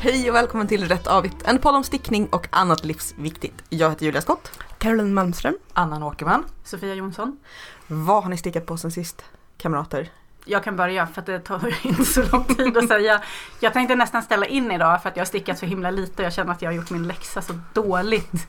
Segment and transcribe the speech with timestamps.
[0.00, 3.64] Hej och välkommen till Rätt Avigt, en podd om stickning och annat livsviktigt.
[3.68, 4.50] Jag heter Julia Skott.
[4.78, 5.54] Caroline Malmström.
[5.72, 6.44] Annan Åkerman.
[6.64, 7.38] Sofia Jonsson.
[7.86, 9.24] Vad har ni stickat på sen sist,
[9.58, 10.10] kamrater?
[10.44, 13.22] Jag kan börja för att det tar inte så lång tid att säga.
[13.60, 16.26] Jag tänkte nästan ställa in idag för att jag har stickat så himla lite och
[16.26, 18.30] jag känner att jag har gjort min läxa så dåligt.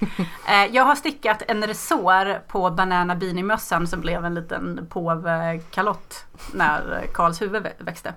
[0.50, 7.06] Eh, jag har stickat en resår på Banana Beanie-mössan som blev en liten påvkalott när
[7.14, 8.14] Karls huvud vä- växte.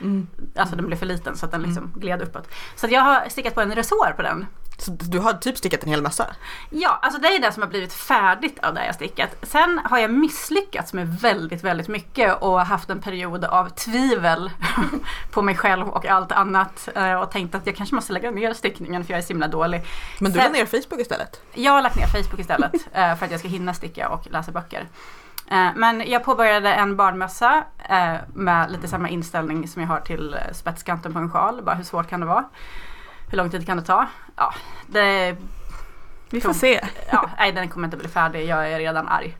[0.00, 0.26] Mm.
[0.56, 2.48] Alltså den blev för liten så att den liksom gled uppåt.
[2.76, 4.46] Så jag har stickat på en resår på den.
[4.78, 6.26] Så du har typ stickat en hel mössa?
[6.70, 9.36] Ja, alltså det är det som har blivit färdigt av det jag stickat.
[9.42, 14.50] Sen har jag misslyckats med väldigt, väldigt mycket och haft en period av tvivel
[15.30, 16.88] på mig själv och allt annat.
[16.94, 19.48] eh, Och tänkt att jag kanske måste lägga ner stickningen för jag är så himla
[19.48, 19.84] dålig.
[20.18, 21.40] Men du Sen- la ner Facebook istället?
[21.54, 24.52] Jag har lagt ner Facebook istället eh, för att jag ska hinna sticka och läsa
[24.52, 24.86] böcker.
[25.50, 30.34] Eh, Men jag påbörjade en barnmössa eh, med lite samma inställning som jag har till
[30.34, 31.62] eh, spetskanten på en sjal.
[31.62, 32.44] Bara hur svårt kan det vara?
[33.30, 34.06] Hur lång tid kan det ta?
[34.36, 34.54] Ja,
[34.86, 35.36] det
[36.30, 36.80] Vi får se.
[37.12, 39.36] ja, nej den kommer inte bli färdig, jag är redan arg.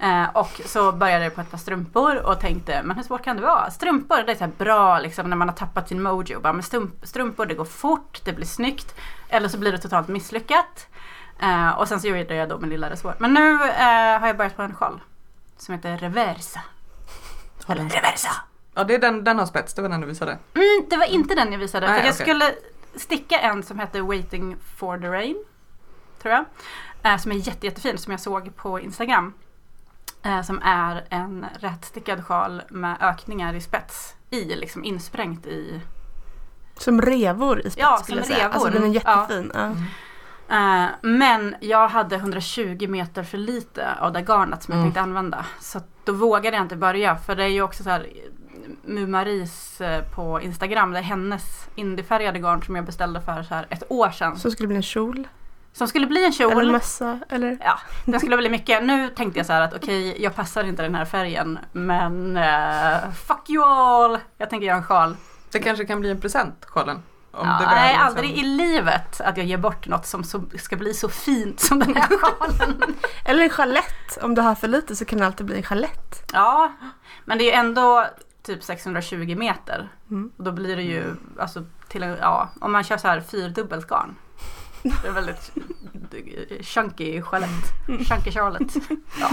[0.00, 3.36] Eh, och så började jag på ett par strumpor och tänkte, men hur svårt kan
[3.36, 3.70] det vara?
[3.70, 6.40] Strumpor det är så bra liksom när man har tappat sin mojo.
[6.40, 6.62] Bara, men
[7.02, 8.94] strumpor det går fort, det blir snyggt.
[9.28, 10.86] Eller så blir det totalt misslyckat.
[11.40, 13.14] Eh, och sen så gjorde jag då min lilla resår.
[13.18, 15.00] Men nu eh, har jag börjat på en sjal.
[15.58, 16.60] Som heter Reversa.
[17.68, 18.30] Eller Reversa!
[18.74, 20.38] Ja, det är den, den har spets, det var den du visade.
[20.54, 21.86] Mm, det var inte den jag visade.
[21.86, 22.24] Nej, för jag okej.
[22.26, 22.54] skulle
[22.94, 25.44] sticka en som hette Waiting for the Rain.
[26.22, 26.44] Tror jag.
[27.02, 29.32] Eh, som är jätte, jättefin, som jag såg på Instagram.
[30.22, 34.14] Eh, som är en rättstickad sjal med ökningar i spets.
[34.30, 35.80] I, liksom insprängt i.
[36.76, 38.48] Som revor i spets Ja, skulle som jag säga.
[38.48, 38.54] revor.
[38.66, 39.20] Alltså den är Ja.
[39.20, 39.52] jättefin.
[39.54, 39.72] Ja.
[40.50, 44.86] Eh, men jag hade 120 meter för lite av det garnet som jag Mm.
[44.86, 45.44] tänkte använda.
[45.60, 47.16] Så då vågade jag inte börja.
[47.16, 48.06] För det är ju också så här
[48.84, 50.90] Mumaris eh, på Instagram.
[50.92, 54.36] Det är hennes indiefärgade garn som jag beställde för så här ett år sedan.
[54.38, 55.28] Så skulle bli en kjol.
[55.72, 56.72] Som skulle bli en Eller en kjol.
[56.72, 57.18] mössa.
[57.28, 57.58] Eller?
[57.64, 58.84] Ja, den skulle bli mycket.
[58.84, 61.58] Nu tänkte jag så här att okej, jag passar inte den här färgen.
[61.72, 64.18] Men eh, fuck you all!
[64.38, 65.16] Jag tänker göra en sjal.
[65.52, 67.02] Det kanske kan bli en present, sjalen.
[67.30, 70.24] Om Ja, det nej, väl aldrig i liksom- livet att jag ger bort något som
[70.24, 72.82] så, ska bli så fint som den här sjalen.
[73.24, 74.18] eller en chalett.
[74.22, 76.30] Om du har för lite så kan det alltid bli en chalett.
[76.32, 76.72] Ja,
[77.24, 78.06] men det är ju ändå
[78.42, 79.88] typ 620 meter.
[80.10, 80.30] Mm.
[80.36, 83.86] Och då blir det ju, alltså till en, ja, om man kör så här fyrdubbelt
[83.88, 84.16] garn.
[84.82, 85.52] Det är väldigt
[86.66, 87.50] chunky chalett.
[88.08, 88.74] Chunky charlotte.
[89.20, 89.30] Ja.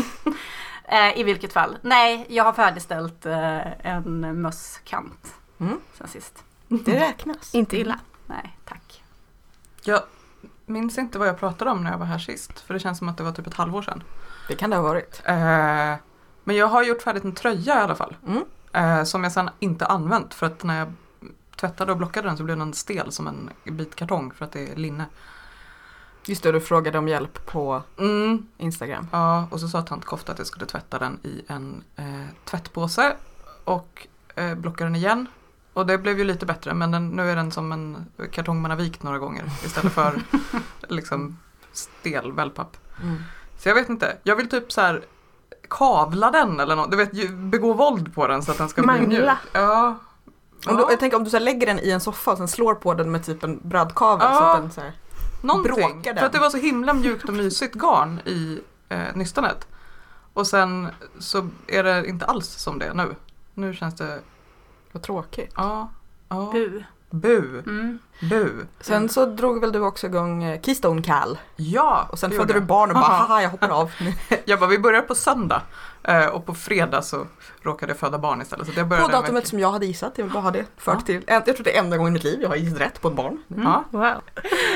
[0.87, 1.77] Eh, I vilket fall.
[1.81, 5.79] Nej, jag har färdigställt eh, en mösskant Mm.
[5.97, 6.43] sen sist.
[6.67, 7.55] Det räknas.
[7.55, 7.99] Inte illa.
[8.25, 9.03] Nej, tack.
[9.83, 10.01] Jag
[10.65, 12.59] minns inte vad jag pratade om när jag var här sist.
[12.59, 14.03] För det känns som att det var typ ett halvår sedan.
[14.47, 15.21] Det kan det ha varit.
[15.25, 15.95] Eh,
[16.43, 18.15] men jag har gjort färdigt en tröja i alla fall.
[18.27, 18.43] Mm.
[18.73, 20.33] Eh, som jag sedan inte använt.
[20.33, 20.93] För att när jag
[21.55, 24.71] tvättade och blockade den så blev den stel som en bit kartong för att det
[24.71, 25.05] är linne.
[26.25, 29.07] Just det, du frågade om hjälp på Mm, Instagram.
[29.11, 33.15] Ja, och så sa tant Kofta att jag skulle tvätta den i en eh, tvättpåse
[33.63, 35.27] och eh, blocka den igen.
[35.75, 38.71] Och det blev ju lite bättre men den, nu är den som en kartong man
[38.71, 40.21] har vikt några gånger istället för
[40.89, 41.37] liksom
[41.73, 42.77] stel wellpapp.
[43.03, 43.17] Mm.
[43.57, 45.05] Så jag vet inte, jag vill typ så här
[45.69, 49.07] kavla den eller något, du vet begå våld på den så att den ska Mangla.
[49.07, 49.29] bli mjuk.
[49.53, 49.95] Ja.
[50.67, 52.47] Om du, Ja, jag tänker om du så lägger den i en soffa och sen
[52.47, 54.37] slår på den med typ en brödkavel Ja.
[54.37, 54.93] så att den så här,
[55.41, 55.73] någonting.
[55.75, 56.17] bråkar den.
[56.17, 58.59] För att det var så himla mjukt och mysigt garn i
[58.89, 59.67] eh, nystanet.
[60.33, 60.87] Och sen
[61.19, 63.15] så är det inte alls som det är nu.
[63.53, 64.19] Nu känns det
[64.95, 65.53] vad tråkigt.
[65.55, 65.89] Ja.
[66.29, 66.49] ja.
[66.53, 66.83] Bu.
[67.09, 67.59] Bu.
[67.59, 67.99] Mm.
[68.29, 68.65] Bu.
[68.81, 72.07] Sen så drog väl du också igång eh, Keystone Cal Ja.
[72.11, 73.41] och sen det födde du barn och bara Haha.
[73.41, 73.91] jag hoppar av.
[74.45, 74.59] jag.
[74.59, 75.61] Bara, vi börjar på söndag.
[76.03, 77.27] Eh, och på fredag så
[77.61, 78.67] råkade jag föda barn istället.
[78.67, 81.05] Så jag På började datumet som jag hade gissat, jag bara ha det fört Ja.
[81.05, 81.23] till.
[81.27, 83.13] Jag tror det är enda gången i mitt liv jag har gissat rätt på ett
[83.15, 83.43] barn.
[83.47, 83.83] Ja.
[83.89, 84.21] Wow.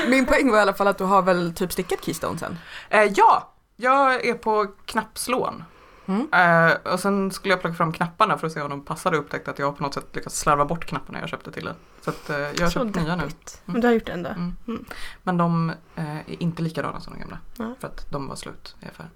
[0.08, 2.58] Min poäng var i alla fall att du har väl typ stickat Keystone sen?
[2.88, 5.64] Eh, ja, jag är på knappslån.
[6.10, 6.28] Mm.
[6.32, 9.24] Eh, och sen skulle jag plocka fram knapparna för att se om de passade och
[9.24, 11.74] upptäckte att jag på något sätt lyckats slarva bort knapparna jag köpte till den.
[12.00, 13.22] Så att, eh, jag har Så köpt nya nu.
[13.22, 13.62] deppigt.
[13.64, 14.28] Men du har gjort det ändå.
[14.30, 14.56] Mm.
[14.68, 14.84] Mm.
[15.22, 17.38] Men de eh, är inte likadana som de gamla.
[17.80, 19.10] För att de var slut i affären.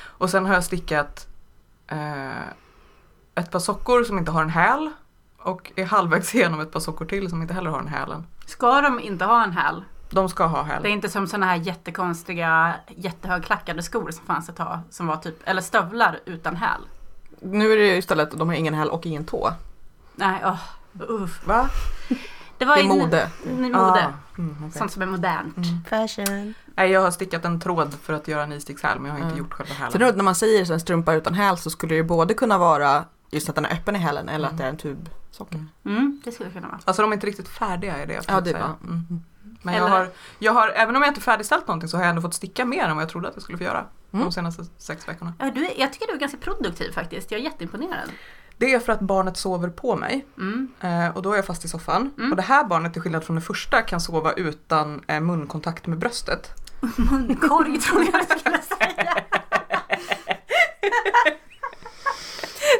[0.00, 1.28] Och sen har jag stickat
[3.34, 4.90] ett par sockor som inte har en häl.
[5.38, 8.26] Och är halvvägs igenom ett par sockor till som inte heller har en hälen.
[8.46, 9.84] Ska de inte ha en häl?
[10.10, 10.82] De ska ha häl.
[10.82, 14.78] Det är inte som sådana här jättekonstiga jättehögklackade skor som fanns ett tag.
[14.90, 16.80] Som var typ, eller stövlar utan häl.
[17.40, 19.52] Nu är det istället att de har ingen häl och ingen tå.
[20.14, 20.58] Nej, åh.
[21.08, 21.46] uff.
[21.46, 21.68] Va?
[22.58, 23.30] Det var Det är ju mode.
[23.44, 23.78] mode.
[23.78, 24.78] Ah, mm, okej.
[24.78, 25.56] Sånt som är modernt.
[25.56, 25.84] Mm.
[25.90, 26.54] Fashion.
[26.76, 29.26] Nej, jag har stickat en tråd för att göra en isstickshäl men jag har inte
[29.26, 29.38] Mm.
[29.38, 29.92] gjort själva hälen.
[29.92, 32.58] För nu när man säger en strumpa utan häl så skulle det ju både kunna
[32.58, 35.54] vara just att den är öppen i hälen eller att det är en tubsocker.
[35.56, 35.68] Mm.
[35.98, 36.80] Mm, det skulle kunna vara.
[36.84, 38.74] Alltså de är inte riktigt färdiga är det jag Ja, det säga.
[39.62, 40.08] Men jag har,
[40.38, 42.84] jag har, även om jag inte färdigställt någonting så har jag ändå fått sticka mer
[42.84, 44.24] än vad jag trodde att jag skulle få göra Mm.
[44.24, 45.32] de senaste sex veckorna.
[45.38, 47.30] Ja, du, jag tycker du är ganska produktiv faktiskt.
[47.30, 48.08] Jag är jätteimponerad.
[48.56, 50.68] Det är för att barnet sover på mig Mm.
[50.80, 52.10] eh, och då är jag fast i soffan.
[52.18, 52.30] Mm.
[52.30, 55.98] Och det här barnet till skillnad från det första kan sova utan eh, munkontakt med
[55.98, 56.50] bröstet.
[56.96, 59.14] Munkorg trodde jag du skulle säga.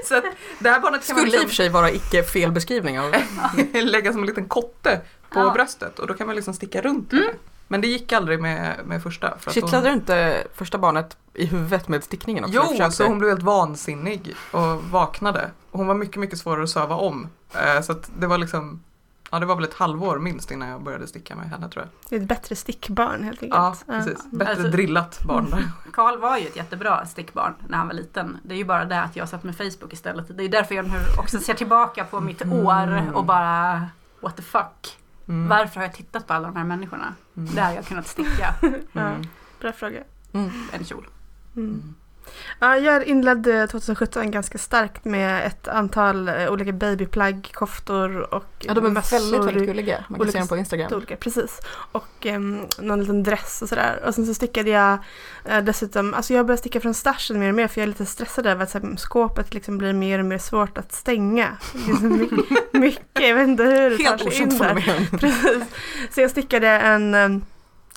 [0.05, 0.25] Så att
[0.59, 3.13] det här barnet kan Skulle i och för liksom sig vara icke fel beskrivning av
[3.73, 5.51] lägga som en liten kotte på Ja.
[5.51, 7.25] bröstet och då kan man liksom sticka runt henne.
[7.71, 9.39] Men det gick aldrig med, med första.
[9.39, 9.85] För Kittlade hon...
[9.85, 12.67] du inte första barnet i huvudet med stickningen också?
[12.79, 15.51] Jo, så hon blev helt vansinnig och vaknade.
[15.71, 17.29] Och hon var mycket, mycket svårare att söva om.
[17.55, 18.83] Eh, så att det var liksom,
[19.31, 21.91] ja det var väl ett halvår minst innan jag började sticka med henne tror jag.
[22.11, 23.87] Det är ett bättre stickbarn helt Ja, enkelt.
[23.87, 24.31] precis.
[24.31, 25.55] Bättre Alltså- drillat barn.
[25.93, 28.39] Karl var ju ett jättebra stickbarn när han var liten.
[28.43, 30.37] Det är ju bara det att jag satt med Facebook istället.
[30.37, 33.87] Det är därför jag nu också ser tillbaka på mitt år och bara
[34.21, 34.99] what the fuck.
[35.29, 35.49] Mm.
[35.49, 37.15] Varför har jag tittat på alla de här människorna?
[37.37, 37.55] Mm.
[37.55, 38.55] Där har jag kunnat sticka
[38.95, 39.23] Mm.
[39.61, 40.03] bra fråga.
[40.33, 40.51] Mm.
[40.73, 41.07] en kjol.
[42.61, 48.75] Ja, jag inledde 2017 ganska starkt med ett antal eh, olika babyplagg, koftor och Ja,
[48.75, 49.17] de är mössor.
[49.19, 50.05] väldigt, väldigt gulliga.
[50.09, 50.93] Man kan se dem på Instagram.
[50.93, 51.61] Olika, precis.
[51.93, 54.01] Och um, någon liten dress och sådär.
[54.07, 54.99] Och sen så stickade jag
[55.45, 58.07] eh, dessutom, alltså jag började sticka från stashen mer och mer för jag är lite
[58.07, 61.57] stressad över att så här, skåpet liksom blir mer och mer svårt att stänga.
[62.73, 64.81] Mycket, jag vet inte hur det tar Helt sig in okänt där.
[64.81, 65.19] fenomen.
[65.19, 65.63] Precis.
[66.11, 67.41] Så jag stickade en um, eh,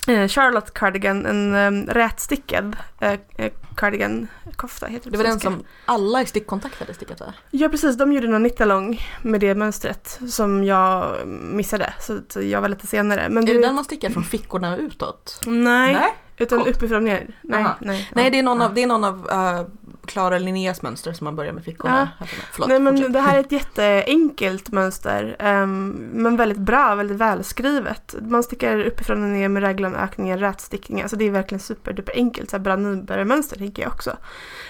[0.06, 5.64] Charlotte cardigan, en um, rätstickad eh, eh, cardigan kofta heter Det på var den som
[5.84, 7.34] alla i stickkontakt hade stickat va?
[7.50, 11.92] Ja precis, de gjorde någon knittalong med det mönstret som jag missade.
[11.98, 13.28] Så jag var lite senare.
[13.28, 15.40] Men Är det den man stickar från fickorna utåt?
[15.46, 16.76] Nej, Nej, utan coolt.
[16.76, 17.36] uppifrån och ner.
[17.42, 18.10] Nej, nej.
[18.14, 18.64] Nej, det är någon Ja.
[18.66, 19.66] av, det är någon av uh,
[20.06, 22.08] Klara Linnés mönster som man börjar med fickorna.
[22.20, 22.26] Ja.
[22.52, 23.12] Förlåt, Nej men fortsätt.
[23.12, 25.36] det här är ett jätteenkelt mönster.
[25.38, 28.14] ehm, men väldigt bra, väldigt välskrivet.
[28.20, 31.02] Man stickar uppifrån och ner med raglanökningar, rätstickningar.
[31.04, 32.50] Alltså det är verkligen superduper enkelt.
[32.50, 34.16] Så här bra nybörjarmönster tänker jag också.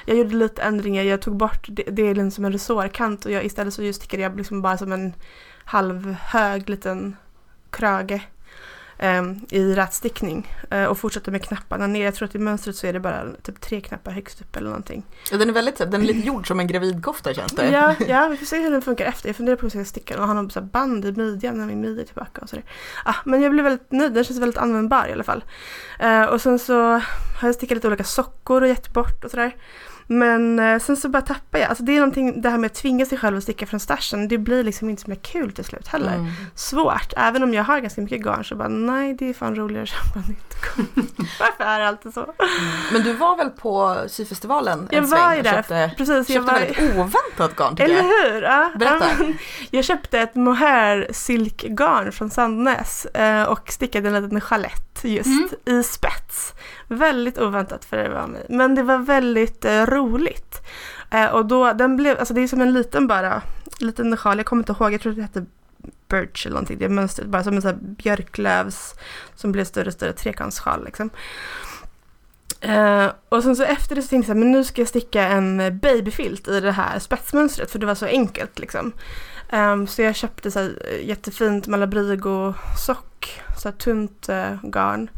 [0.07, 1.03] Jag gjorde lite ändringar.
[1.03, 4.37] Jag tog bort de- delen som en resårkant och jag, istället så just stickade jag
[4.37, 5.13] liksom bara som en
[5.65, 7.17] halvhög liten
[7.71, 8.21] krage.
[8.99, 12.05] Ehm, i rätstickning eh, och fortsatte med knapparna ner.
[12.05, 14.67] Jag tror att i mönstret så är det bara typ tre knappar högst upp eller
[14.67, 15.03] någonting.
[15.31, 17.71] Ja, den är väldigt, den är lite gjord som en gravidkofta känns det.
[17.71, 19.29] Ja, ja, vi får se hur den funkar efter.
[19.29, 21.67] Jag funderar på att jag ska sticka den och ha någon band i midjan när
[21.67, 22.65] min midja är tillbaka och sådär.
[23.05, 25.45] Ah, men jag blev väldigt nöjd, den känns väldigt användbar i alla fall.
[25.99, 27.01] Eh, och sen så
[27.41, 29.57] har jag stickat lite olika sockor och gett bort och sådär.
[30.19, 31.69] Men eh, sen så bara tappar jag.
[31.69, 34.29] Alltså det är någonting, det här med att tvinga sig själv att sticka från stashen,
[34.29, 36.15] det blir liksom inte så himla kul till slut heller.
[36.15, 36.33] Mm.
[36.55, 39.83] Svårt, även om jag har ganska mycket garn så bara nej det är fan roligare
[39.83, 40.87] att köpa nytt garn.
[41.41, 42.35] Varför är det alltid så?
[42.93, 45.53] Men du var väl på syfestivalen Jag en var ju där.
[45.53, 46.61] köpte, Precis, jag köpte var...
[46.61, 48.33] väldigt oväntat garn tycker Eller jag.
[48.33, 48.43] hur?
[48.43, 48.71] Ja.
[48.79, 49.07] Berätta.
[49.71, 55.49] Jag köpte ett mohair silkgarn från Sandnes eh, och stickade en liten chalett just Mm.
[55.81, 56.53] i spets.
[56.93, 58.47] Väldigt oväntat för det var mig.
[58.49, 60.61] Men det var väldigt eh, roligt.
[61.11, 63.43] Eh, och då, den blev, alltså det är som en liten bara,
[63.81, 65.45] liten sjal, jag kommer inte ihåg, jag tror det hette
[66.09, 68.95] Birch eller någonting, det mönstret, bara som en sån här björklövs
[69.35, 71.11] som blev större och större trekantssjal liksom.
[72.61, 75.79] Eh, och sen så efter det så tänkte jag men nu ska jag sticka en
[75.79, 78.93] babyfilt i det här spetsmönstret för det var så enkelt liksom.
[79.53, 85.11] Um, så jag köpte så här, eh, jättefint Malabrigo-sock, så här tunt uh, garn.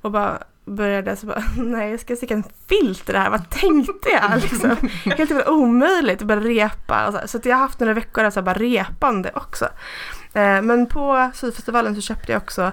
[0.00, 0.38] Och bara
[0.72, 4.40] började så bara, nej jag ska sticka en filt i det här, vad tänkte jag
[4.42, 4.76] liksom?
[5.04, 8.24] Helt jävla omöjligt att börja repa och så, så att jag har haft några veckor
[8.24, 9.64] av så bara repande också.
[10.34, 12.72] Eh, men på syfestivalen så köpte jag också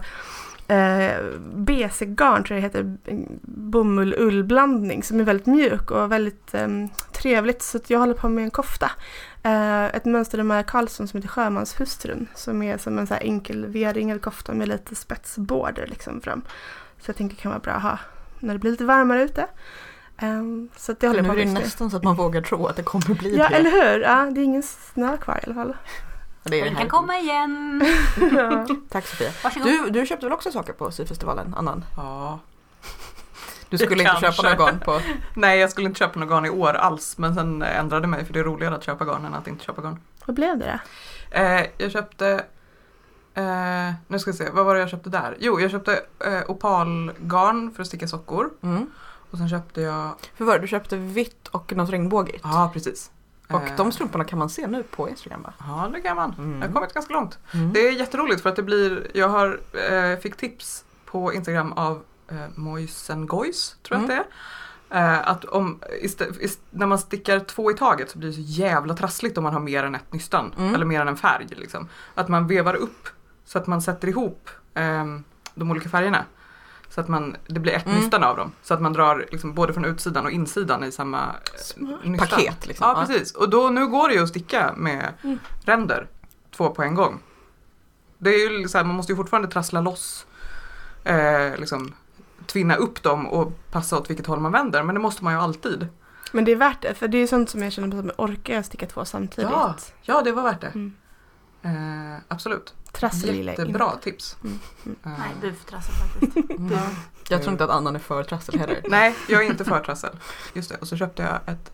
[0.70, 1.24] eh,
[1.56, 2.98] BC-garn tror jag det heter,
[3.41, 6.68] bomull-ullblandning som är väldigt mjuk och väldigt eh,
[7.12, 8.91] trevligt så att jag håller på med en kofta.
[9.44, 13.22] Eh, ett mönster av Maja Karlsson som heter Sjömanshustrun som är som en så här
[13.24, 16.41] enkel V-ringad kofta med lite spetsborder liksom fram.
[17.00, 18.00] Så jag tänker det kan vara bra att ha
[18.39, 19.48] när det blir lite varmare ute.
[20.22, 22.41] Um, så att det håller Nu jag är på det nästan så att man vågar
[22.41, 23.56] tro att det kommer bli Ja, det.
[23.56, 24.01] eller hur?
[24.01, 25.77] Ja, det är ingen snö kvar i alla fall.
[26.44, 27.82] det är det Den kan komma igen.
[28.32, 28.68] ja.
[28.89, 29.32] Tack Sofia.
[29.44, 29.68] Varsågod.
[29.68, 31.86] Du, du köpte väl också saker på syfestivalen, Annan?
[31.98, 32.39] Ja.
[33.70, 35.01] Du skulle inte köpa några garn på...
[35.34, 37.18] Nej, jag skulle inte köpa något garn i år alls.
[37.18, 39.82] Men sen ändrade mig för det är roligare att köpa garn än att inte köpa
[39.82, 40.00] garn.
[40.25, 40.79] Vad blev det
[41.32, 41.38] då?
[41.38, 42.44] Eh, jag köpte
[43.33, 45.38] Eh, nu ska vi se, vad var det jag köpte där?
[45.39, 48.50] Jo, jag köpte eh, opalgarn för att sticka sockor.
[48.62, 48.86] Mm.
[49.31, 50.59] Och sen köpte jag, var det?
[50.59, 52.39] Du köpte vitt och något regnbågigt.
[52.43, 53.12] ja precis.
[53.48, 55.53] Och Eh, de strumporna kan man se nu på Instagram va?
[55.59, 56.33] Ja, det kan man.
[56.38, 56.62] Mm.
[56.62, 57.38] Jag har kommit ganska långt.
[57.53, 57.74] Mm.
[57.74, 59.59] Det är jätteroligt för att det blir, jag har,
[59.91, 63.48] eh, fick tips på Instagram av eh, Moisen tror
[63.89, 64.03] jag Mm.
[64.03, 64.24] att det
[64.91, 65.79] Eh, att om,
[66.71, 69.59] när man stickar två i taget så blir det så jävla trassligt om man har
[69.59, 70.53] mer än ett nystan.
[70.57, 70.75] Mm.
[70.75, 71.48] Eller mer än en färg.
[71.50, 71.88] Liksom.
[72.15, 73.07] Att man vevar upp
[73.50, 75.24] så att man sätter ihop ehm,
[75.56, 76.25] de olika färgerna.
[76.89, 77.98] Så att man, det blir ett Mm.
[78.00, 78.51] nystan av dem.
[78.63, 81.36] Så att man drar liksom både från utsidan och insidan i samma
[82.03, 82.15] eh.
[82.18, 82.88] Paket liksom.
[82.88, 83.32] Ja precis.
[83.36, 85.39] Och då, nu går det ju att sticka med Mm.
[85.65, 86.08] ränder.
[86.51, 87.20] Två på en gång.
[88.18, 90.25] Det är ju så här, man måste ju fortfarande trassla loss.
[91.03, 91.94] Eh, liksom
[92.46, 94.84] tvinna upp dem och passa åt vilket håll man vänder.
[94.84, 95.88] Men det måste man ju alltid.
[96.32, 98.65] Men det är värt det, för det är sånt som jag känner på, orkar jag
[98.65, 99.51] sticka två samtidigt?
[99.51, 99.75] Ja.
[100.01, 100.68] Ja, det var värt det.
[100.68, 100.94] Mm.
[101.62, 102.74] Eh, absolut.
[102.91, 104.03] Trassel gillar jag Jättebra inte.
[104.03, 104.38] tips.
[104.43, 104.60] Mm.
[104.86, 106.50] Eh, Nej, du trassel faktiskt.
[106.60, 106.77] Mm.
[107.29, 108.81] Jag tror inte att Annan är för trassel heller.
[108.89, 110.17] Nej, jag är inte för trassel.
[110.53, 110.77] Just det.
[110.77, 111.72] Och så köpte jag ett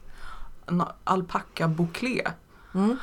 [1.03, 2.21] alpacka bouclé
[2.73, 2.97] Mm.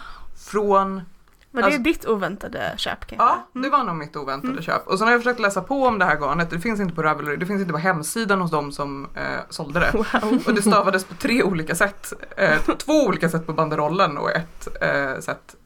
[0.51, 1.03] från
[1.51, 3.15] Var det Alltså- ditt oväntade köp kanske?
[3.27, 4.63] Ja, det var nog mitt oväntade Mm.
[4.65, 4.87] köp.
[4.89, 6.51] Och sen har jag försökt läsa på om det här garnet.
[6.51, 9.81] Det finns inte på Ravelry, det finns inte på hemsidan hos dem som eh, sålde
[9.81, 9.91] det.
[9.95, 10.43] Wow.
[10.47, 12.13] Och det stavades på tre olika sätt.
[12.37, 15.57] Eh, två olika sätt på banderollen och ett eh, sätt,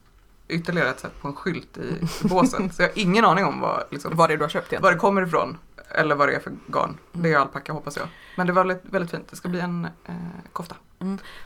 [0.49, 2.73] ytterligare ett sätt på en skylt i båsen.
[2.73, 4.83] Så jag har ingen aning om vad, liksom, Vad är det du har köpt igen?
[4.83, 5.59] var det kommer ifrån.
[5.91, 6.99] Eller vad det är för garn.
[7.13, 8.09] Det är alpacka hoppas jag.
[8.37, 9.29] Men det var väldigt, väldigt fint.
[9.31, 10.15] Det ska bli en eh,
[10.53, 10.75] kofta.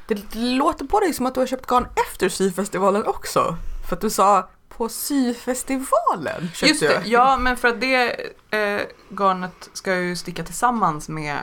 [0.07, 3.57] Det låter på dig som att du har köpt garn efter syfestivalen också.
[3.89, 7.07] För att du sa på syfestivalen köpte Just det, jag.
[7.07, 11.39] ja men för att det eh, garnet ska jag ju sticka tillsammans med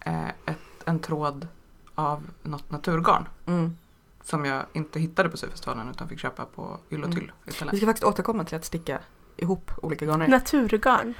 [0.00, 1.48] eh, ett, en tråd
[1.94, 3.28] av något naturgarn.
[3.46, 3.76] Mm.
[4.30, 7.76] Som jag inte hittade på syfestivalen utan fick köpa på Yll och Tyll Vi istället.
[7.76, 8.98] ska faktiskt återkomma till att sticka
[9.36, 10.28] ihop olika garner.
[10.28, 11.14] Naturgarn.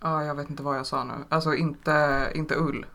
[0.00, 1.12] Ja, jag vet inte vad jag sa nu.
[1.28, 2.86] Alltså inte, inte ull.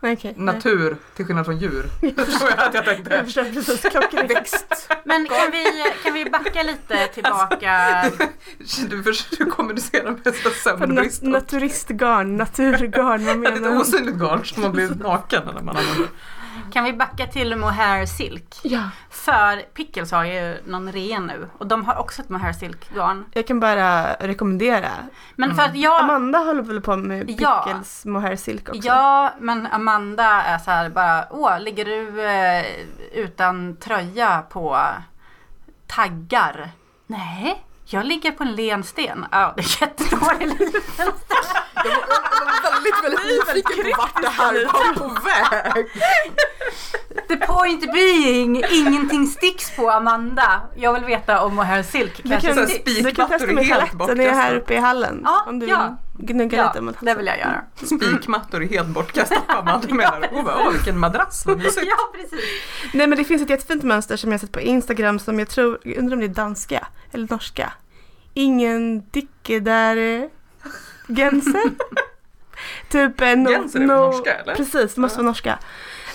[0.00, 0.34] Nej, Okej.
[0.36, 0.54] nej.
[0.54, 1.82] Natur till skillnad från djur.
[2.00, 3.24] tror jag att jag Jag tänkte.
[3.24, 3.80] förstår precis.
[3.80, 4.30] Klockrent.
[4.30, 4.88] Växt.
[5.04, 5.64] Men kan vi,
[6.04, 8.02] kan vi backa lite tillbaka?
[8.90, 11.22] Du, du kommunicerar med så sömnbrist.
[11.22, 13.80] nat- naturistgarn, naturgarn, vad Ett menar du?
[13.80, 16.08] osynligt garn som man blir naken när man använder.
[16.72, 18.54] Kan vi backa till Mohair Silk?
[18.62, 22.90] Ja, För Pickles har ju någon rea nu och de har också ett Mohair Silk
[22.94, 23.24] garn.
[23.32, 24.90] jag kan bara rekommendera.
[25.36, 26.00] Men för att jag...
[26.00, 27.62] Amanda håller väl på med Ja.
[27.66, 28.80] Pickles mohair silk också.
[28.88, 32.64] Ja, men Amanda är så här bara, åh, ligger du eh,
[33.12, 34.78] utan tröja på
[35.86, 36.70] taggar?
[37.06, 39.26] Nej, jag ligger på en len sten.
[39.30, 40.72] Ja, det är jättedålig
[41.84, 45.86] jag var väldigt, väldigt nyfiken på vart det här var på väg.
[47.28, 50.60] The point being, ingenting sticks på Amanda.
[50.76, 53.64] Jag vill veta om Mohair Silk Du kanske kan, du kan spikmattor testa är med
[53.64, 54.60] helt paletten, är här bortkastade.
[54.60, 55.20] uppe i hallen.
[55.24, 55.96] Ja, om du ja.
[56.16, 57.06] vill gnugga Ja, lite mot halsen.
[57.06, 57.64] det vill jag göra.
[57.74, 59.40] Spikmattor är helt bortkastade.
[59.48, 60.28] Amanda menar.
[60.32, 61.86] Åh vilken madrass, vad mysigt.
[61.86, 62.40] Ja, precis.
[62.92, 65.78] Nej men det finns ett jättefint mönster som jag sett på Instagram som jag tror,
[65.82, 67.72] jag undrar om det är danska eller norska.
[68.34, 70.28] Ingen dicke där
[71.08, 71.70] genser.
[72.88, 74.54] typ eh, no, Genser är väl no, norska, eller?
[74.54, 75.58] Precis, det måste vara norska.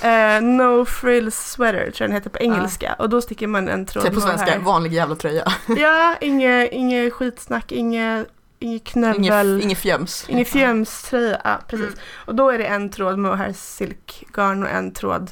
[0.04, 3.86] Eh, no frills sweater tror jag den heter på engelska och då sticker man en
[3.86, 5.54] tråd Säg på svenska, vanlig jävla tröja.
[5.78, 8.28] Ja, inget inge skitsnack, inget
[8.60, 9.48] inge knövel.
[9.48, 10.26] Inget, inget fjöms.
[10.48, 11.88] Fjämströja, ja precis.
[11.88, 12.00] Mm.
[12.26, 15.32] Och då är det en tråd mohair silkgarn och en tråd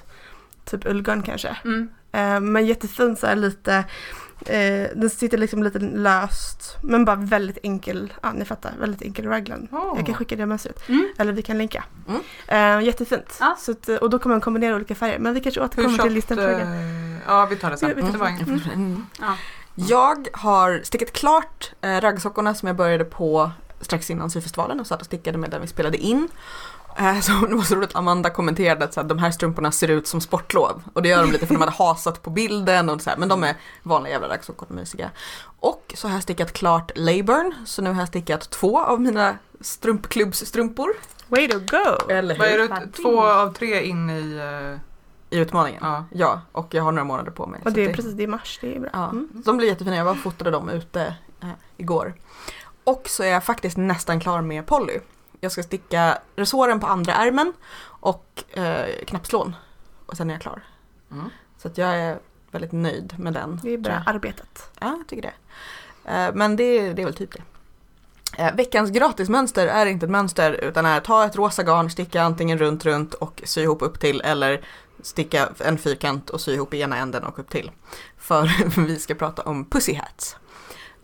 [0.65, 1.57] typ ullgarn kanske.
[1.63, 1.89] Mm.
[2.11, 3.83] Eh, men jättefin så här lite,
[4.45, 9.25] eh, den sitter liksom lite löst men bara väldigt enkel, ja ni fattar, väldigt enkel
[9.25, 9.67] raglan.
[9.71, 9.93] Åh.
[9.97, 11.07] Jag kan skicka det mönstret, Mm.
[11.17, 11.83] eller vi kan länka.
[12.07, 12.21] Mm.
[12.79, 13.37] Eh, jättefint.
[13.39, 13.55] Ja.
[13.59, 16.13] Så att, och då kan man kombinera olika färger, men vi kanske återkommer till tjockt?
[16.13, 16.61] listenfrågan.
[16.61, 17.89] eh, Ja, vi tar det sen.
[17.89, 18.43] Ja, tar Det.
[18.43, 18.59] Mm.
[18.73, 19.05] Mm.
[19.19, 19.35] Ja.
[19.75, 24.99] Jag har stickat klart eh, raggsockorna som jag började på strax innan syfestivalen och satt
[24.99, 26.27] och stickade med den vi spelade in.
[26.97, 29.87] Eh, så det var så roligt, Amanda kommenterade att så här, de här strumporna ser
[29.87, 30.83] ut som sportlov.
[30.93, 33.29] Och det gör de lite för de hade hasat på bilden och så här, men
[33.29, 35.09] de är vanliga jävla raggsockor, är mysiga.
[35.59, 39.37] Och så har jag stickat klart Leyburn, så nu har jag stickat två av mina
[39.61, 40.89] strumpklubbsstrumpor.
[41.27, 42.11] Way to go!
[42.13, 42.67] Eller Vad är hur?
[42.85, 44.35] du, två av tre in i...
[44.37, 45.79] eh, I utmaningen.
[45.83, 46.05] Ja.
[46.11, 47.61] Ja, och jag har några månader på mig.
[47.65, 48.89] Och det är det- precis, det är mars, det är bra.
[48.93, 49.27] Ja, Mm.
[49.33, 49.95] de blir jättefina.
[49.95, 52.13] Jag var och fotade dem ute eh, igår.
[52.83, 54.99] Och så är jag faktiskt nästan klar med Polly.
[55.43, 59.55] Jag ska sticka resåren på andra ärmen och eh, knappslån.
[60.05, 60.63] Och sen är jag klar.
[61.11, 61.29] Mm.
[61.57, 62.19] Så att jag är
[62.51, 63.59] väldigt nöjd med den.
[63.63, 64.71] Det är bra arbetat.
[64.79, 65.33] Ja, jag tycker det.
[66.11, 67.41] Eh, men det, det är väl typ det.
[68.37, 72.57] Eh, veckans gratismönster är inte ett mönster utan är ta ett rosa garn, sticka antingen
[72.57, 74.61] runt runt och sy ihop upp till eller
[75.01, 77.71] sticka en fyrkant och sy ihop i ena änden och upp till.
[78.17, 78.51] För
[78.85, 80.35] vi ska prata om pussy hats.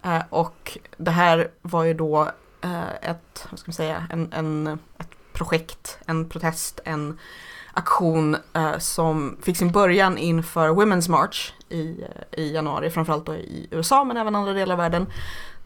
[0.04, 2.32] Eh, och det här var ju då
[3.02, 4.68] ett, vad ska man säga, en, en,
[5.00, 7.20] ett projekt, en protest, en
[7.74, 13.36] aktion eh, som fick sin början inför Women's March i, eh, i januari, framförallt då
[13.36, 15.06] i USA men även andra delar av världen.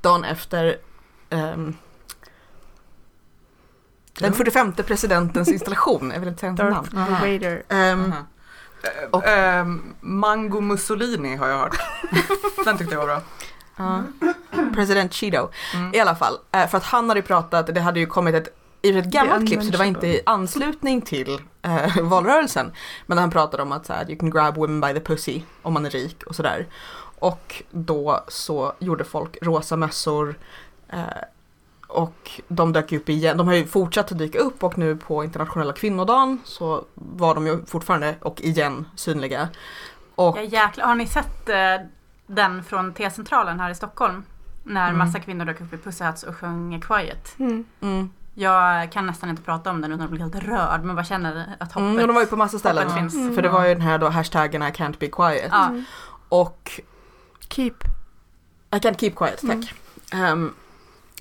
[0.01, 0.77] Dagen efter
[1.29, 1.75] ehm,
[4.19, 6.73] Den 45 presidentens installation, jag vill inte säga hans namn.
[6.73, 7.25] Darth Aha.
[7.25, 7.63] Vader.
[7.69, 8.13] Ehm.
[8.83, 11.77] Eh, och- ehm, Mango Mussolini har jag hört.
[12.65, 13.21] Den tyckte jag var bra.
[13.81, 14.03] Ja.
[14.75, 15.49] President Cheeto.
[15.73, 15.95] Mm.
[15.95, 18.57] I alla fall, eh, för att han hade ju pratat, det hade ju kommit ett
[18.81, 22.71] i ett gammalt klipp så det var inte i anslutning till eh, valrörelsen.
[23.05, 25.73] Men han pratade om att så här, you can grab women by the pussy om
[25.73, 26.67] man är rik och sådär.
[27.19, 30.35] Och då så gjorde folk rosa mössor
[30.89, 30.99] eh,
[31.87, 33.37] och de dök upp igen.
[33.37, 37.47] De har ju fortsatt att dyka upp och nu på internationella kvinnodagen så var de
[37.47, 39.49] ju fortfarande och igen synliga.
[40.15, 40.85] Och Ja, jäklar.
[40.85, 41.49] Har ni sett
[42.35, 44.23] den från T-centralen här i Stockholm?
[44.63, 44.97] När Mm.
[44.97, 47.35] massa kvinnor dök upp i Pussy Hats och sjöng Quiet.
[47.39, 47.65] Mm.
[47.81, 51.05] mm, Jag kan nästan inte prata om den utan att bli helt rörd men bara
[51.05, 52.89] känner att hoppet, mm, de var ju på massa ställen.
[52.93, 53.13] finns.
[53.13, 53.35] Mm.
[53.35, 55.53] För det var ju den här då hashtaggen I can't be quiet.
[55.53, 55.83] Mm.
[56.29, 56.81] Och
[57.49, 57.73] Keep.
[58.71, 59.73] I can't keep quiet, tack.
[60.13, 60.25] Mm.
[60.25, 60.53] Ehm,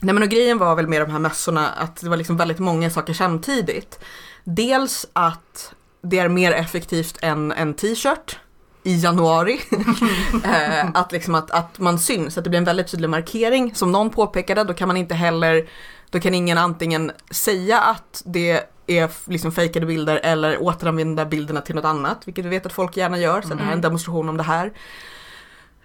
[0.00, 2.58] nej men och grejen var väl med de här mössorna att det var liksom väldigt
[2.58, 4.04] många saker samtidigt.
[4.44, 8.38] Dels att det är mer effektivt än en t-shirt
[8.82, 9.60] i januari.
[10.44, 13.74] Eh, att, liksom att, att man syns, att det blir en väldigt tydlig markering.
[13.74, 15.68] Som någon påpekade, då kan man inte heller,
[16.10, 21.74] då kan ingen antingen säga att det är liksom fejkade bilder eller återanvända bilderna till
[21.74, 23.80] något annat, vilket vi vet att folk gärna gör, så det här är en Mm.
[23.80, 24.72] demonstration om det här.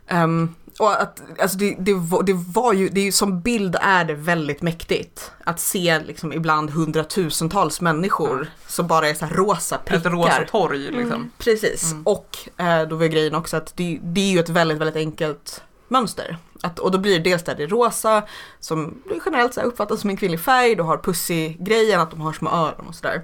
[0.07, 3.75] Ehm, och att, alltså det, det, var, det var ju, det är ju som bild
[3.81, 5.31] är det väldigt mäktigt.
[5.43, 10.09] Att se liksom ibland hundratusentals människor som bara är så här rosa prickar.
[10.09, 11.01] Ett rosa torg liksom.
[11.01, 11.31] Mm.
[11.37, 12.03] Precis, Mm.
[12.03, 15.63] och eh, då var grejen också att det, det är ju ett väldigt, väldigt enkelt
[15.87, 16.37] mönster.
[16.61, 18.23] Att, och då blir det dels där det rosa,
[18.59, 22.49] som generellt så uppfattas som en kvinnlig färg, du har pussy-grejen, att de har små
[22.49, 23.21] öron och sådär.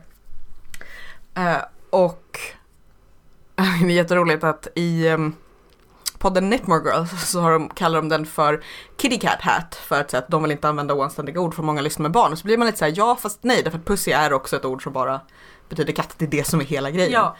[1.35, 1.57] Eh,
[1.89, 2.39] och
[3.55, 5.35] det är jätteroligt att i um,
[6.21, 8.63] podden Knitmore Girls så har de, kallar de den för
[8.97, 12.03] Kitty Cat Hat för att, att de vill inte använda oanständiga ord för många lyssnar
[12.03, 12.31] med barn.
[12.31, 14.65] Och så blir man lite såhär, ja fast nej, därför att pussy är också ett
[14.65, 15.21] ord som bara
[15.69, 17.11] betyder katt, det är det som är hela grejen.
[17.11, 17.35] Ja.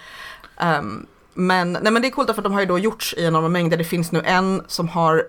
[0.58, 3.26] Ehm, men, nej, men det är coolt för att de har ju då gjorts i
[3.26, 3.78] enorma mängder.
[3.78, 5.24] Det finns nu en som har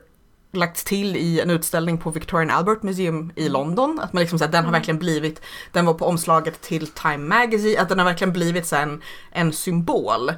[0.53, 4.01] lagts till i en utställning på Victorian Albert Museum i London.
[4.03, 4.81] Att man liksom, så här, den har Mm.
[4.81, 8.77] verkligen blivit, den var på omslaget till Time Magazine, att den har verkligen blivit så
[8.77, 10.33] här, en, en symbol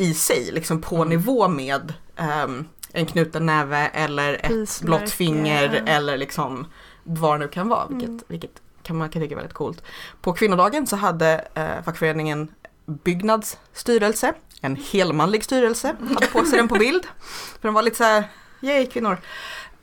[0.00, 1.08] i sig, liksom på Mm.
[1.08, 6.66] nivå med ehm, en knuten näve eller ett blått finger eller liksom
[7.04, 8.20] vad det nu kan vara, vilket, Mm.
[8.28, 8.50] vilket
[8.82, 9.82] kan man kan tycka är väldigt coolt.
[10.20, 12.48] På kvinnodagen så hade eh, fackföreningen
[12.86, 17.06] Byggnads styrelse, en helmanlig styrelse, hade på sig den på bild.
[17.60, 18.24] För de var lite så här,
[18.60, 19.12] yay kvinnor.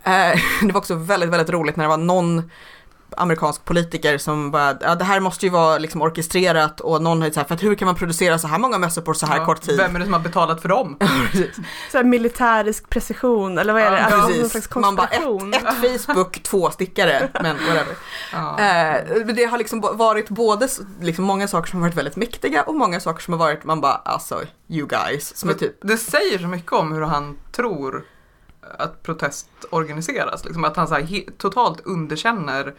[0.04, 0.12] Eh,
[0.62, 2.52] det var också väldigt, väldigt roligt när det var någon
[3.18, 7.28] amerikansk politiker som bara, ja det här måste ju vara liksom orkestrerat och någon har
[7.28, 9.26] ju så här, för att hur kan man producera så här många mössor på så
[9.26, 9.78] här Ja, kort tid?
[9.78, 10.98] Vem är det som har betalat för dem?
[11.92, 13.98] Så här militärisk precision eller vad är det?
[13.98, 14.52] Ja, alltså, någon precis.
[14.52, 15.54] slags Man bara, konspiration.
[15.54, 17.96] Ett Facebook, två stickare, men whatever.
[18.34, 18.60] Ja.
[18.60, 20.68] Eh, det har liksom varit både
[21.02, 23.82] liksom många saker som har varit väldigt mäktiga och många saker som har varit, man
[23.82, 28.06] bara alltså, you guys, som är typ Det säger så mycket om hur han tror
[28.78, 30.46] att protest organiseras.
[30.46, 32.74] Liksom att han så totalt underkänner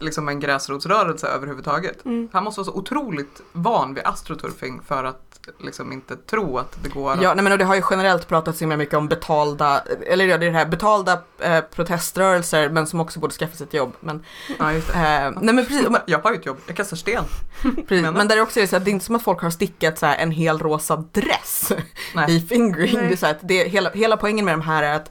[0.00, 2.04] liksom en gräsrotsrörelse överhuvudtaget.
[2.04, 2.28] Mm.
[2.32, 5.26] Han måste vara så otroligt van vid astroturfing för att
[5.60, 7.18] liksom inte tro att det går.
[7.22, 10.24] Ja, nej men och det har ju generellt pratats så himla mycket om betalda, eller
[10.24, 13.74] ja, det är det här betalda eh, proteströrelser men som också borde skaffa sig ett
[13.74, 13.92] jobb.
[14.00, 14.24] Men,
[14.58, 14.98] Ja, just det.
[14.98, 17.24] eh, nej men precis, men, Jag har ju ett jobb, jag kastar sten.
[17.62, 19.50] precis men där är också det så att det är inte som att folk har
[19.50, 21.72] stickat så här en hel rosa dress
[22.14, 22.36] Nej.
[22.36, 22.94] i fingering.
[22.94, 23.06] Nej.
[23.06, 25.10] Det är så här att det, hela, hela poängen med de här är att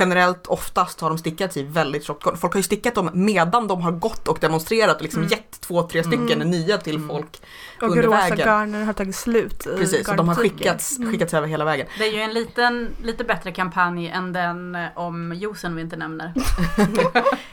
[0.00, 2.36] generellt oftast har de stickats i väldigt tjockt garn.
[2.36, 5.30] Folk har ju stickat dem medan de har gått och demonstrerat och liksom Mm.
[5.30, 6.50] gett två, tre stycken Mm.
[6.50, 7.08] nya till Mm.
[7.08, 7.40] folk.
[7.82, 8.38] Och under rosa vägen.
[8.46, 11.12] garner har tagit slut i Precis, och de har skickats, Mm.
[11.12, 11.86] skickats över hela vägen.
[11.98, 15.96] Det är ju en liten, lite bättre kampanj än den eh, om juicen vi inte
[15.96, 16.32] nämner.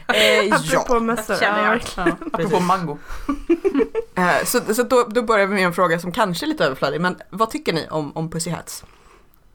[0.08, 1.36] Eh, Apropå mössor.
[1.36, 1.80] Känner jag.
[1.96, 2.16] ja.
[2.32, 2.98] Apropå mango.
[4.14, 7.00] Eh, så så då, då börjar vi med en fråga som kanske är lite överflödig,
[7.00, 8.84] men vad tycker ni om, om Pussy Hats?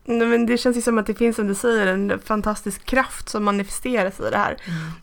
[0.05, 3.29] Nej, men det känns ju som att det finns som du säger en fantastisk kraft
[3.29, 4.57] som manifesteras i det här.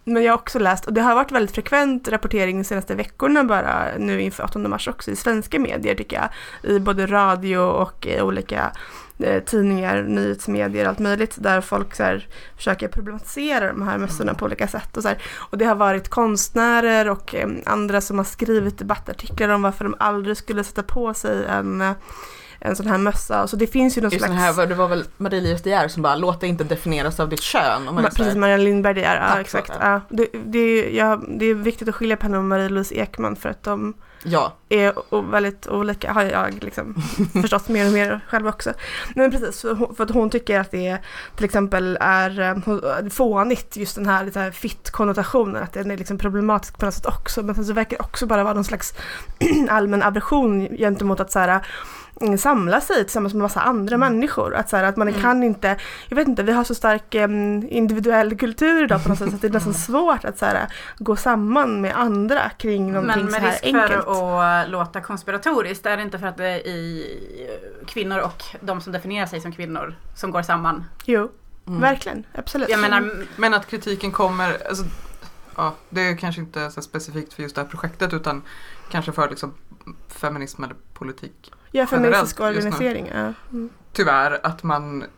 [0.04, 3.44] Men jag har också läst, och det har varit väldigt frekvent rapportering de senaste veckorna
[3.44, 6.28] bara nu inför 8 mars också i svenska medier tycker jag.
[6.72, 8.72] I både radio och i olika
[9.18, 14.44] eh, tidningar, nyhetsmedier, allt möjligt där folk så här, försöker problematisera de här mössorna på
[14.44, 14.96] olika sätt.
[14.96, 15.22] Och, så här.
[15.37, 19.94] och det har varit konstnärer och eh, andra som har skrivit debattartiklar om varför de
[19.98, 21.92] aldrig skulle sätta på sig en eh,
[22.60, 23.46] en sån här mössa.
[23.48, 24.56] Så det finns ju någon Just slags...
[24.56, 27.42] här, det var väl Marie-Louise De Geer som bara, låt det inte definieras av ditt
[27.42, 27.88] kön.
[27.88, 29.72] Och man Precis, Marianne Lindberg det är, ja exakt.
[29.80, 30.00] Ja.
[30.08, 33.48] Det, det, är- ja, det är viktigt att skilja på henne och Marie-Louise Ekman för
[33.48, 33.94] att de
[34.24, 36.94] Ja, är väldigt olika har jag liksom
[37.42, 38.72] förstått mer och mer själv också.
[39.14, 39.60] Men precis,
[39.96, 40.98] för, att hon tycker att det
[41.36, 45.96] till exempel är eh, hon- fånigt just den här, lite här fitt-konnotationen, att den är
[45.96, 47.42] liksom problematisk på något sätt också.
[47.42, 48.94] Men sen så verkar det också bara vara någon slags
[49.68, 51.66] allmän aversion gentemot att så här,
[52.38, 54.54] samla sig tillsammans med massa andra människor.
[54.54, 55.20] Att, så här, att man Mm.
[55.20, 55.76] kan inte,
[56.09, 59.35] jag vet inte, vi har så stark em, individuell kultur idag på något sätt så
[59.35, 60.66] att det är nästan svårt att så här,
[60.98, 64.04] gå samman med andra kring någonting Men så med här risk enkelt.
[64.04, 67.07] för att låta konspiratoriskt, är det inte för att det är i
[67.87, 70.85] kvinnor och de som definierar sig som kvinnor som går samman?
[71.04, 71.31] Jo,
[71.66, 71.81] Mm.
[71.81, 72.68] verkligen, absolut.
[72.68, 74.85] Jag menar, Men att kritiken kommer, alltså,
[75.58, 78.42] ja, det är kanske inte så specifikt för just det här projektet utan
[78.90, 79.54] kanske för liksom
[80.08, 81.52] feminism eller politik.
[81.70, 83.06] ja, feministisk organisering.
[83.14, 83.32] Ja.
[83.52, 83.70] Mm.
[83.92, 85.08] Tyvärr att man eh,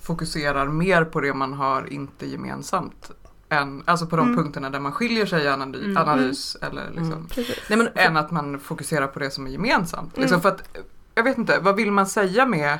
[0.00, 3.10] fokuserar mer på det man har inte gemensamt.
[3.48, 4.36] Än, alltså på de Mm.
[4.36, 5.96] punkterna där man skiljer sig i analys, Mm.
[5.96, 7.12] analys eller liksom.
[7.12, 7.26] Mm.
[7.28, 7.58] Precis.
[7.70, 10.16] Nej, men, än att man fokuserar på det som är gemensamt.
[10.16, 10.22] Mm.
[10.22, 10.78] Liksom för att,
[11.14, 12.78] jag vet inte, vad vill man säga med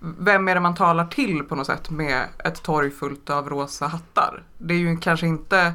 [0.00, 3.86] vem är det man talar till på något sätt med ett torg fullt av rosa
[3.86, 4.42] hattar?
[4.58, 5.72] Det är ju kanske inte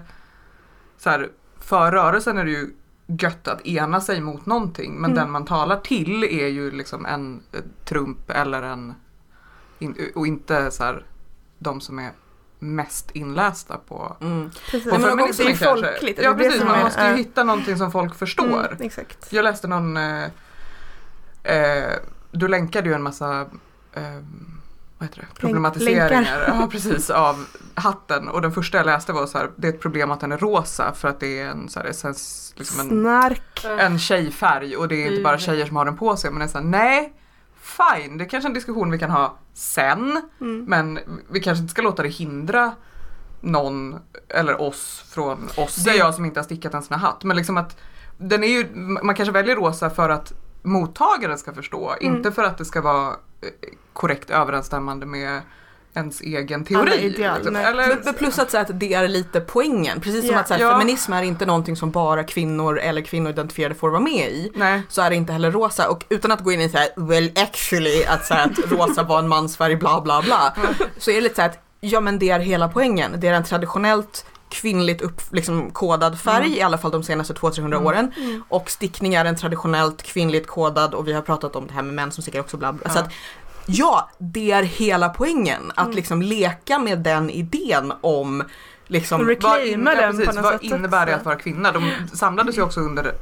[0.98, 2.70] så här, för rörelsen är det ju
[3.08, 5.24] gött att ena sig mot någonting men Mm.
[5.24, 8.94] den man talar till är ju liksom en eh, Trump eller en
[9.80, 11.06] in, och inte så här
[11.60, 12.12] de som är
[12.60, 14.50] mest inlästa på mm.
[14.72, 14.92] Precis.
[14.92, 15.86] på det feminismen ju kanske.
[15.88, 16.20] folkligt.
[16.24, 17.16] Ja det det precis, man är- måste ju ja.
[17.16, 18.66] hitta någonting som folk förstår.
[18.72, 19.34] Mm, exakt.
[19.34, 20.24] Jag läste någon, eh,
[21.44, 21.92] eh,
[22.32, 23.46] du länkade ju en massa
[23.94, 24.04] eh,
[24.98, 25.40] vad heter det?
[25.40, 26.44] problematiseringar.
[26.48, 28.28] ja, precis, av hatten.
[28.30, 30.38] Och den första jag läste var så här, det är ett problem att den är
[30.38, 33.66] rosa för att det är en, så här, essens, liksom en, Snark.
[33.80, 34.76] en tjejfärg.
[34.78, 36.32] Och det är inte bara tjejer som har den på sig.
[36.32, 37.14] Men det är så här, nej
[37.62, 40.22] fine, det är kanske är en diskussion vi kan ha sen.
[40.42, 40.66] Mm.
[40.66, 42.72] men vi kanske inte ska låta det hindra
[43.42, 43.96] någon
[44.30, 47.24] eller oss från oss, Det- säger jag som inte har stickat en sån här hatt.
[47.24, 47.78] Men liksom att
[48.18, 52.16] den är ju, man kanske väljer rosa för att mottagaren ska förstå, Mm.
[52.16, 53.14] inte för att det ska vara eh,
[53.94, 55.42] korrekt överensstämmande med
[55.96, 57.00] ens egen teori.
[57.02, 57.56] ideal, liksom.
[57.56, 60.02] Eller, Men, plus att, så att det är lite poängen.
[60.02, 60.40] Precis som Ja.
[60.40, 60.72] att så här, Ja.
[60.72, 64.52] feminism är inte någonting som bara kvinnor eller kvinnoidentifierade får vara med i.
[64.56, 64.82] nej.
[64.90, 67.32] Så är det inte heller rosa och utan att gå in i så här, well
[67.36, 70.54] actually att, så här, att rosa var en mansfärg bla bla bla.
[70.98, 73.12] Så är det lite så här att ja men det är hela poängen.
[73.18, 76.58] Det är en traditionellt kvinnligt upp, liksom, kodad färg Mm.
[76.58, 77.86] i alla fall de senaste 200-300 Mm.
[77.86, 78.12] åren.
[78.18, 78.44] Mm.
[78.50, 81.94] Och stickning är en traditionellt kvinnligt kodad och vi har pratat om det här med
[81.94, 82.90] män som stickar också bla bla.
[82.90, 83.04] Så Ja.
[83.04, 83.12] att,
[83.66, 85.72] ja, det är hela poängen.
[85.76, 85.96] Att Mm.
[85.96, 88.44] liksom leka med den idén om
[88.88, 91.20] liksom, Och Vad, Reclaima ja, den på precis, något vad sätt innebär det också.
[91.20, 91.72] att vara kvinna?
[91.72, 93.14] De samlades ju också under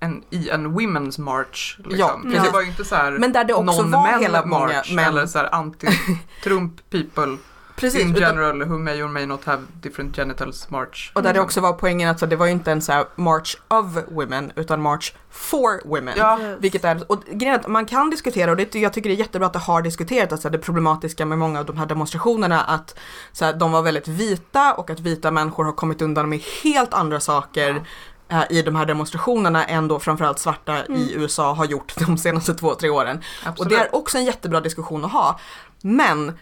[0.00, 1.76] en, i en women's march.
[1.78, 1.98] Liksom.
[1.98, 2.52] Ja, det precis.
[2.52, 5.04] var ju inte så här men där det också var non-men hela många march män.
[5.08, 7.36] eller så här anti-Trump people
[7.76, 11.12] Precis, in utan- general who may or may not have different genitals march.
[11.14, 13.04] Och där det också var poängen att så det var ju inte en så här
[13.16, 16.14] march of women utan march for women.
[16.16, 16.56] Ja, Yes.
[16.60, 19.46] Vilket är, och grejen att man kan diskutera och det, jag tycker det är jättebra
[19.46, 22.98] att det har diskuterats, alltså det problematiska med många av de här demonstrationerna att
[23.32, 26.94] så här, de var väldigt vita och att vita människor har kommit undan med helt
[26.94, 27.82] andra saker
[28.28, 32.54] eh, i de här demonstrationerna än då framförallt svarta i USA har gjort de senaste
[32.54, 33.20] två, tre åren.
[33.44, 33.58] absolut.
[33.60, 35.38] Och det är också en jättebra diskussion att ha.
[35.82, 36.38] Men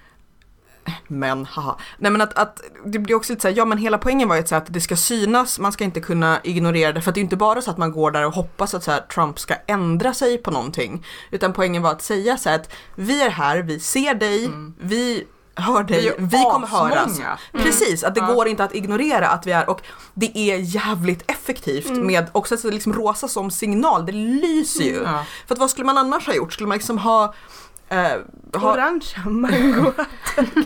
[1.08, 1.76] men, haha.
[1.98, 4.42] Nej men att, att det blir också lite såhär, ja men hela poängen var ju
[4.56, 7.36] att, det ska synas, man ska inte kunna ignorera det, för att det är inte
[7.36, 10.38] bara så att man går där och hoppas att så här, Trump ska ändra sig
[10.38, 11.06] på någonting.
[11.30, 14.74] Utan poängen var att säga så här att vi är här, vi ser dig, Mm.
[14.80, 15.24] vi
[15.56, 17.06] hör dig, Vi vi, kommer höras.
[17.06, 17.38] asmånga.
[17.52, 18.34] Precis, att det Ja.
[18.34, 19.80] går inte att ignorera att vi är och
[20.14, 22.06] det är jävligt effektivt Mm.
[22.06, 25.02] med också att liksom rosa som signal, det lyser ju.
[25.04, 25.24] Ja.
[25.46, 26.52] För att vad skulle man annars ha gjort?
[26.52, 27.34] Skulle man liksom ha
[27.94, 29.92] eh, ha, Orangea mango.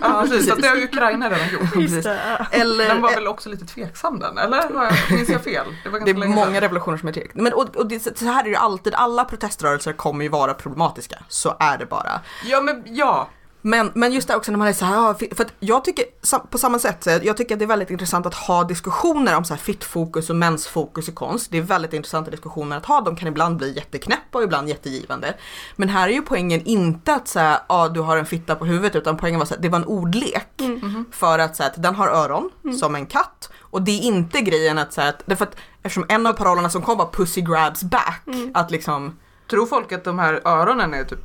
[0.02, 0.48] Ja, precis.
[0.48, 1.76] Fast det har ju Ukraina redan gjort.
[1.76, 2.20] Just det.
[2.38, 2.46] ja.
[2.50, 5.14] eller, Den var väl också lite tveksam den, eller?
[5.16, 5.66] Minns jag fel?
[5.84, 6.60] Det var Det är många sedan.
[6.60, 7.42] revolutioner som är tillräckligt.
[7.42, 10.54] Men och, och det, så här är det ju alltid, alla proteströrelser kommer ju vara
[10.54, 11.16] problematiska.
[11.28, 12.20] Så är det bara.
[12.44, 13.28] Ja, men ja.
[13.62, 16.04] Men, men just det också när man är så här, för att jag tycker
[16.50, 19.44] på samma sätt, så jag tycker att det är väldigt intressant att ha diskussioner om
[19.44, 21.50] så här fittfokus och mensfokus i konst.
[21.50, 25.34] Det är väldigt intressanta diskussioner att ha, de kan ibland bli jätteknäppa och ibland jättegivande.
[25.76, 28.96] Men här är ju poängen inte att säga, ja du har en fitta på huvudet,
[28.96, 30.60] utan poängen var så här, det var en ordlek.
[30.60, 31.04] Mm.
[31.12, 34.78] För att säga att den har öron som en katt och det är inte grejen
[34.78, 38.22] att säga att, därför att eftersom en av parollerna som kom var pussy grabs back,
[38.26, 38.50] Mm.
[38.54, 39.18] att liksom
[39.50, 41.18] Tror folk att de här öronen är typ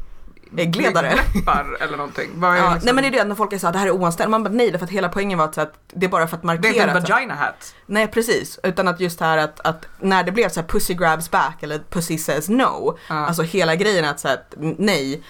[1.36, 2.30] läppar eller någonting?
[2.36, 2.86] Vad är Ja, liksom...
[2.86, 4.32] Nej men det är det när folk är såhär, det här är oanständigt.
[4.32, 6.42] Man bara nej, därför att hela poängen var att, att det är bara för att
[6.42, 6.70] Det är markera.
[6.70, 7.76] inte en vagina hat.
[7.86, 11.32] nej precis, utan att just här att, att när det blev så här pussy grabs
[11.32, 13.16] back eller pussy says no, Ja.
[13.16, 14.38] alltså hela grejen att säga
[14.78, 15.24] nej.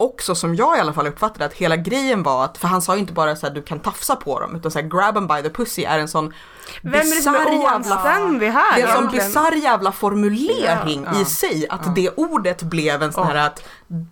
[0.00, 2.94] Också som jag i alla fall uppfattade att hela grejen var att, för han sa
[2.94, 5.26] ju inte bara så här, du kan tafsa på dem, utan så här, grab them
[5.26, 6.34] by the pussy är en sån
[6.82, 11.10] Vem är det som är oanständig här det är en sån bisarr jävla formulering Ja,
[11.14, 11.92] ja, i sig att ja.
[11.96, 13.62] det ordet blev en sån här att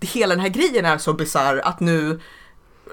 [0.01, 2.21] hela den här grejen är så bisarr att nu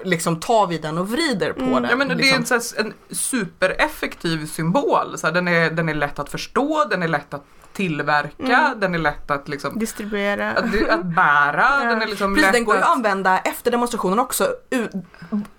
[0.04, 1.72] liksom tar vi den och vrider på Mm.
[1.74, 1.90] den.
[1.90, 2.54] Ja, men det är liksom.
[2.56, 5.18] en, så här, en supereffektiv symbol.
[5.18, 8.80] Så här, den, är, den är lätt att förstå, den är lätt att tillverka, Mm.
[8.80, 10.50] den är lätt att, liksom, Distribuera.
[10.50, 11.66] att, att bära.
[11.82, 11.88] Ja.
[11.90, 12.88] Den är liksom Precis, lätt den går att att...
[12.88, 14.48] använda efter demonstrationen också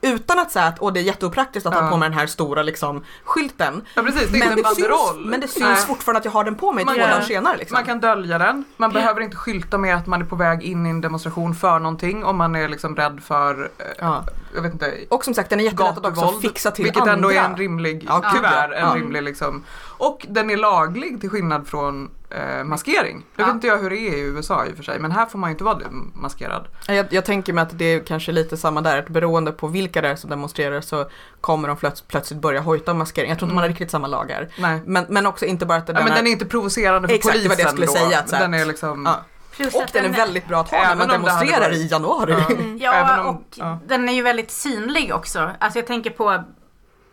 [0.01, 1.89] utan att säga att åh, det är jätteopraktiskt att ha Ja.
[1.89, 3.81] på mig den här stora liksom, skylten.
[3.95, 5.75] Ja precis, det är Men det, syns, men det syns Nej.
[5.75, 7.57] fortfarande att jag har den på mig Man två dagar senare.
[7.57, 7.75] Liksom.
[7.75, 10.85] Man kan dölja den, man behöver inte skylta med att man är på väg in
[10.85, 14.23] i en demonstration för någonting om man är liksom rädd för, eh, ja.
[14.55, 17.13] jag vet inte, Och som sagt den är jättelätt att också fixa till Vilket andra.
[17.13, 19.63] ändå är en rimlig, Ja, tyvärr, en rimlig liksom.
[19.97, 23.17] Och den är laglig till skillnad från eh, maskering.
[23.17, 23.45] Nu Ja.
[23.45, 25.39] vet inte jag hur det är i USA i och för sig, men här får
[25.39, 25.79] man ju inte vara
[26.13, 26.67] maskerad.
[26.87, 30.01] Jag, jag tänker mig att det är kanske lite samma där, att beroende på vilka
[30.01, 31.09] det är som demonstrerar så
[31.41, 33.29] kommer de plöts- plötsligt börja hojta om maskering.
[33.29, 34.47] Jag tror inte man har riktigt samma lagar.
[34.59, 34.81] Nej.
[34.85, 37.49] Men, men också inte bara att Ja, men den är inte provocerande för Exakt, det
[37.49, 37.91] polisen var det jag skulle då.
[38.09, 39.05] säga, att Den är liksom...
[39.05, 39.21] Ja.
[39.51, 41.87] Plus Och att den är väldigt bra att ha när man det demonstrerar varit- i
[41.87, 42.35] januari.
[42.37, 42.55] Ja.
[42.55, 42.77] Mm.
[42.77, 43.79] Ja, om- och ja.
[43.87, 45.51] den är ju väldigt synlig också.
[45.59, 46.43] Alltså jag tänker på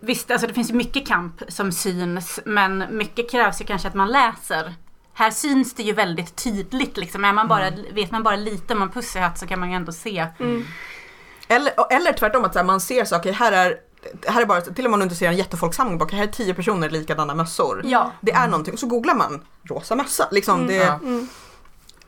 [0.04, 3.94] Visst, alltså det finns ju mycket kamp som syns, men mycket krävs ju kanske att
[3.94, 4.74] man läser.
[5.14, 7.24] Här syns det ju väldigt tydligt liksom.
[7.24, 9.92] Är man bara, Vet man bara lite om en pussyhatt så kan man ju ändå
[9.92, 10.26] se.
[10.40, 10.64] Mm.
[11.48, 13.76] Eller, eller tvärtom att så här, man ser saker, här är
[14.26, 16.26] här är bara, till och med om du inte ser en jättefolksamling bak, här är
[16.26, 17.82] tio personer i likadana mössor.
[17.84, 18.12] Ja.
[18.20, 20.28] Det är någonting, så googlar man rosa mössa.
[20.30, 20.66] Liksom, Mm.
[20.66, 20.98] det, Ja.
[21.02, 21.28] Mm.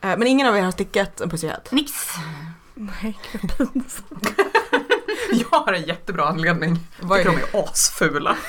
[0.00, 1.72] men ingen av er har stickat en pussyhatt.
[1.72, 1.92] Nix.
[2.74, 3.18] Nej.
[5.50, 6.78] Jag har en jättebra anledning.
[7.00, 7.30] Vad är det?
[7.30, 8.36] de är asfula.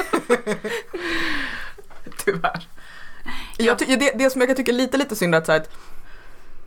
[2.26, 2.68] Tyvärr.
[3.58, 5.52] Jag ty- det, det som jag kan tycka är lite, lite synd är att, så
[5.52, 5.70] här, att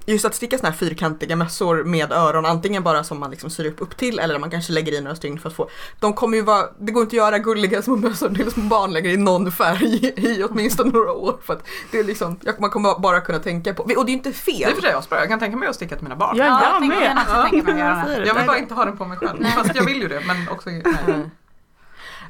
[0.07, 3.67] just att sticka såna här fyrkantiga mössor med öron, antingen bara som man liksom syr
[3.67, 5.69] upp, upp till eller man kanske lägger i några stygn för att få.
[6.01, 8.93] De kommer ju vara, det går inte att göra gulliga små mössor till små barn
[8.93, 11.37] lägger i någon färg i åtminstone några år.
[11.43, 14.07] För att det är liksom, jag- man kommer bara kunna tänka på, och det är
[14.07, 14.75] ju inte Det är fel.
[14.75, 14.95] för sig.
[15.11, 16.37] Jag kan tänka mig att sticka till mina barn.
[16.37, 17.05] Ja, Ja, jag jag tänker med.
[17.05, 18.27] gärna att tänka mig att göra det.
[18.27, 19.45] Jag vill bara inte ha den på mig själv.
[19.45, 20.71] Fast jag vill ju det, men också...
[20.71, 20.85] Nej.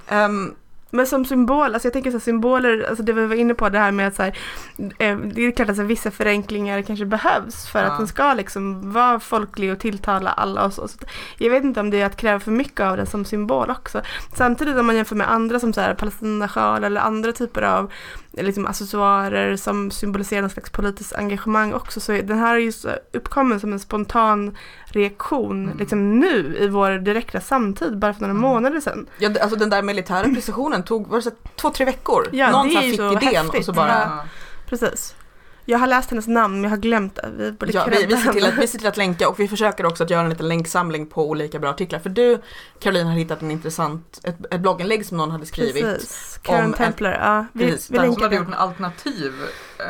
[0.06, 0.54] Mm.
[0.90, 3.78] Men som symbol, alltså jag tänker så symboler, alltså det vi var inne på det
[3.78, 4.38] här med att så här,
[4.98, 7.90] eh, det är klart att så här, vissa förenklingar kanske behövs för Ja.
[7.90, 10.88] att den ska liksom vara folklig och tilltala alla och så.
[10.88, 10.98] så
[11.38, 14.00] jag vet inte om det är att kräva för mycket av den som symbol också.
[14.36, 17.92] Samtidigt om man jämför med andra som så här Palestinasjal eller andra typer av
[18.36, 22.72] eh, liksom, accessoarer som symboliserar någon slags politiskt engagemang också så den här är ju
[23.12, 24.56] uppkommen som en spontan
[24.90, 25.78] reaktion Mm.
[25.78, 28.42] liksom nu i vår direkta samtid bara för några Mm.
[28.42, 29.06] månader sedan.
[29.18, 32.28] ja, alltså den där militära precisionen tog, var det så två, tre veckor?
[32.32, 33.64] Ja, Någon fick så idén och häftigt.
[33.66, 34.24] så bara Ja.
[34.66, 35.14] Precis.
[35.64, 37.30] Jag har läst hennes namn men jag har glömt det.
[37.36, 39.48] Vi borde Ja, vi, vi, ser till att, vi ser till att länka och vi
[39.48, 41.98] försöker också att göra en liten länksamling på olika bra artiklar.
[41.98, 42.38] För du,
[42.80, 45.82] Caroline, har hittat en intressant, ett, ett blogginlägg som någon hade skrivit.
[45.84, 46.38] Precis.
[46.42, 47.10] Karen om en- Templar.
[47.12, 49.32] Ja, vi, Precis, vi där Hon länkar hade gjort en alternativ
[49.78, 49.84] eh,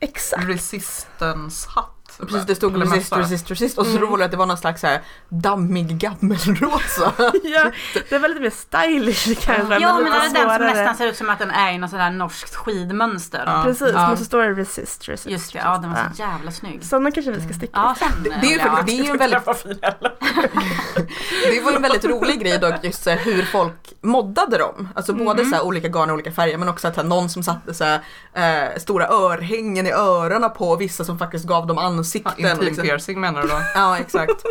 [0.00, 0.44] Exakt.
[0.48, 1.94] resistance-hatt.
[2.18, 4.02] Precis, det stod resist, resist, resist och så Mm.
[4.02, 7.12] roligt att det var någon slags så här dammig gammelrosa.
[7.42, 7.70] ja,
[8.10, 9.78] det var lite mer stylish kanske.
[9.78, 11.78] Ja, men lite är det den som nästan ser ut som att den är i
[11.78, 13.42] något sådär norskt skidmönster?
[13.46, 13.62] Ja.
[13.64, 14.08] Precis, Ja.
[14.08, 15.30] men så står det resist, resist.
[15.30, 16.04] Just det, ja den var Ja.
[16.16, 16.84] så jävla snygg.
[16.84, 19.10] Sådana kanske vi ska sticka Ja, sen Det, det, är ju, faktiskt- det är ju
[19.10, 19.44] en väldigt,
[21.52, 24.88] det var en väldigt rolig grej dock just så här, hur folk moddade dem.
[24.94, 25.50] Alltså både Mm.
[25.50, 27.84] så här, olika garn och olika färger men också att här, någon som satte så
[27.84, 28.00] här,
[28.32, 32.07] eh, stora örhängen i öronen på vissa som faktiskt gav dem ansikten.
[32.16, 32.84] Intim liksom.
[32.84, 33.60] piercing menar du då?
[33.74, 34.44] Ja, exakt.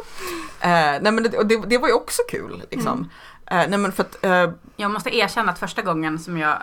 [0.59, 3.09] eh, nej men det, och det, det var ju också kul liksom.
[3.51, 6.57] Eh, nej men för att, eh, Jag måste erkänna att första gången som jag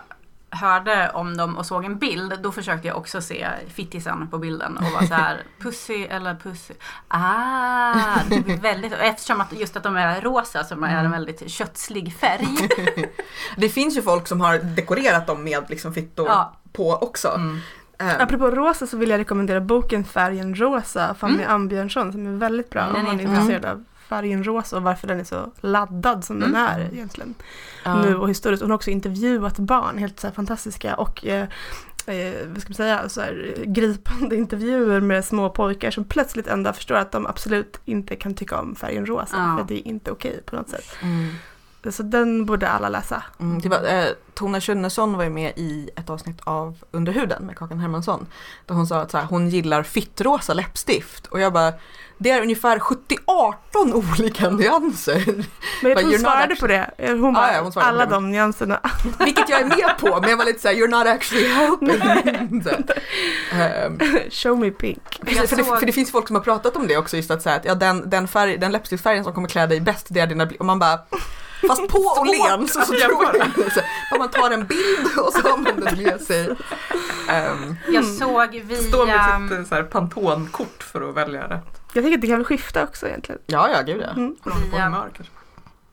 [0.50, 4.76] hörde om dem och såg en bild, då försökte jag också se fittisen på bilden
[4.76, 6.74] och var så här, pussy eller pussy.
[7.08, 7.94] Ah,
[8.28, 12.16] det blir väldigt, eftersom att just att de är rosa som är en väldigt kötslig
[12.16, 12.48] färg.
[13.56, 16.56] det finns ju folk som har dekorerat dem med liksom fittor Ja.
[16.72, 17.28] på också.
[17.28, 17.60] Mm.
[17.98, 22.70] Eh, Apropå rosa så vill jag rekommendera boken Färgen rosa Fanny Ambjörnsson som är väldigt
[22.70, 25.52] bra Mm, om man är den intresserad av färgen rosa och varför den är så
[25.60, 26.62] laddad som den Mm.
[26.66, 27.34] är egentligen.
[27.84, 28.02] ja.
[28.02, 28.62] nu och historiskt.
[28.62, 31.42] Hon har också intervjuat barn, helt så här fantastiska och eh,
[32.06, 36.72] eh, vad ska man säga, så här, gripande intervjuer med små pojkar som plötsligt ändå
[36.72, 39.56] förstår att de absolut inte kan tycka om färgen rosa Ja.
[39.58, 40.96] för det är inte okej på något sätt.
[41.02, 41.28] Mm.
[41.92, 43.22] Så den borde alla läsa.
[43.40, 47.46] Mm, det var, eh, Tona Schunnesson var ju med i ett avsnitt av Under huden
[47.46, 48.26] med Kakan Hermansson.
[48.66, 51.72] Där hon sa att så här, hon gillar fittrosa läppstift och jag bara
[52.18, 55.44] det är ungefär 70-18 olika nyanser.
[55.82, 56.90] Men hon svarade actually- på det.
[56.98, 58.80] Hon bara, ja, hon alla de nyanserna.
[59.18, 62.64] Vilket jag är med på, men jag var lite såhär, you're not actually helping.
[63.52, 63.98] Ehm,
[64.30, 65.20] Show me pink.
[65.20, 67.42] Precis, för, det, för det finns folk som har pratat om det också, just att
[67.42, 70.26] säga att ja, den, den, färg, den läppstiftsfärgen som kommer klä dig bäst, det är
[70.26, 70.98] dina Och man bara,
[71.68, 73.46] fast på Åhléns så, så tror jag
[74.12, 76.56] om man tar en bild och så har man den med sig.
[77.28, 79.48] Ehm, Jag såg Stå med via...
[79.48, 81.80] sitt eh, så här, Pantone-kort för att välja rätt.
[81.92, 83.40] Jag tänker att det kan väl skifta också egentligen.
[83.46, 84.10] ja, ja, gud ja.
[84.10, 84.36] Mm.
[84.72, 85.08] Via-.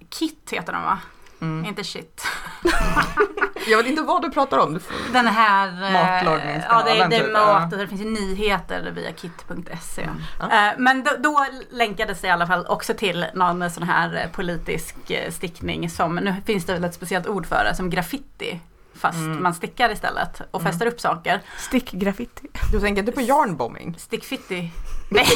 [0.10, 1.00] Kit heter de va?
[1.42, 1.66] Mm.
[1.66, 2.28] Inte shit.
[3.68, 4.74] Jag vet inte vad du pratar om.
[4.74, 5.14] Du får...
[5.14, 5.68] Den här...
[5.68, 10.10] eh, Matlagningskanalen, Ja, det, det är typ, mat och det finns ju nyheter via kit.se.
[10.40, 10.68] Ja.
[10.70, 14.32] Eh, Men då, då länkades det i alla fall också till någon sån här eh,
[14.36, 18.60] politisk eh, stickning som, nu finns det väl ett speciellt ord för det, som graffiti.
[18.96, 19.44] Fast Mm.
[19.44, 21.42] man stickar istället och fäster upp saker.
[21.58, 22.48] Stick graffiti.
[22.72, 23.96] Du tänker inte på yarnbombing?
[24.00, 24.72] Stickfitti.
[25.10, 25.28] Nej.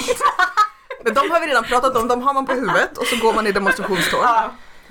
[1.03, 3.33] Men de har vi redan pratat om, de har man på huvudet och så går
[3.33, 4.23] man i demonstrationståg.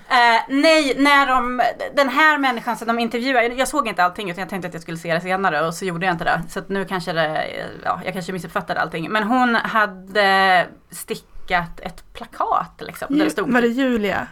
[0.08, 1.62] Eh, nej, när de,
[1.96, 4.82] den här människan som de intervjuar, jag såg inte allting utan jag tänkte att jag
[4.82, 6.42] skulle se det senare och så gjorde jag inte det.
[6.50, 7.46] Så att nu kanske det,
[7.84, 9.10] ja, jag kanske missuppfattade allting.
[9.10, 13.18] Men hon hade stickat ett plakat liksom.
[13.18, 14.26] Där det stod, Var det Julia?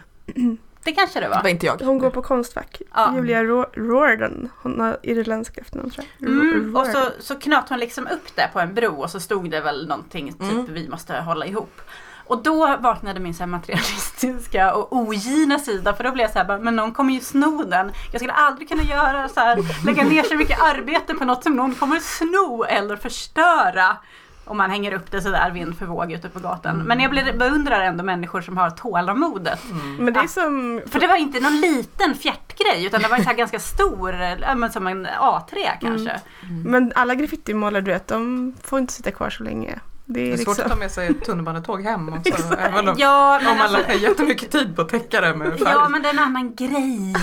[0.83, 1.43] det kanske det Det var.
[1.43, 1.77] var inte jag.
[1.81, 2.81] Hon går på Konstfack.
[2.93, 3.13] Ja.
[3.15, 4.49] Julia Ro- Rorden.
[4.61, 6.29] Hon har irländska efternamn tror jag.
[6.29, 9.51] Mm, och så, så knöt hon liksom upp det på en bro och så stod
[9.51, 10.73] det väl någonting typ Mm.
[10.73, 11.81] vi måste hålla ihop.
[12.27, 16.45] Och då vaknade min så materialistiska och ogina sida för då blev jag så här,
[16.45, 17.91] bara, men någon kommer ju sno den.
[18.11, 21.55] Jag skulle aldrig kunna göra så här, lägga ner så mycket arbete på något som
[21.55, 23.97] någon kommer sno eller förstöra.
[24.45, 26.77] Om man hänger upp det sådär vind för våg ute på gatan.
[26.77, 29.59] Men jag beundrar ändå människor som har tålamodet.
[29.99, 30.81] Men det är som...
[30.87, 34.71] För det var inte någon liten fjärtgrej utan det var en så ganska stor, men
[34.71, 36.21] som en A3 kanske.
[36.65, 39.79] Men alla graffitimålare du vet, de får inte sitta kvar så länge.
[40.05, 40.65] Det Det är är svårt liksom...
[40.65, 42.33] att ta med sig ett tunnelbanetåg hem också.
[42.59, 45.47] Även om, Ja, om men man alltså, lägger jättemycket tid på att täcka det med
[45.59, 45.73] färg.
[45.75, 47.13] Ja men det är en annan grej.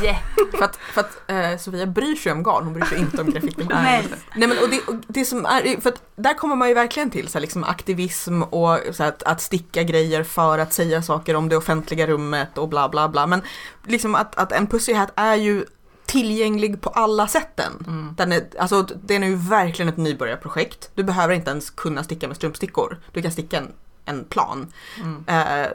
[0.58, 3.30] För att, för att eh, Sofia bryr sig om garn, hon bryr sig inte om
[3.30, 3.66] graffiti.
[3.70, 4.06] Nej.
[4.36, 7.10] Nej men och det, och det som är, för att där kommer man ju verkligen
[7.10, 11.02] till så här, liksom aktivism och så här, att, att sticka grejer för att säga
[11.02, 13.26] saker om det offentliga rummet och bla bla bla.
[13.26, 13.42] Men
[13.86, 15.64] liksom att, att en Pussy Hat är ju
[16.10, 17.84] tillgänglig på alla sätten.
[17.86, 18.14] Mm.
[18.16, 20.90] Den är, alltså, den är ju verkligen ett nybörjarprojekt.
[20.94, 22.98] Du behöver inte ens kunna sticka med strumpstickor.
[23.12, 23.72] Du kan sticka en,
[24.04, 24.72] en plan.
[24.96, 25.24] Mm.
[25.26, 25.68] Eh,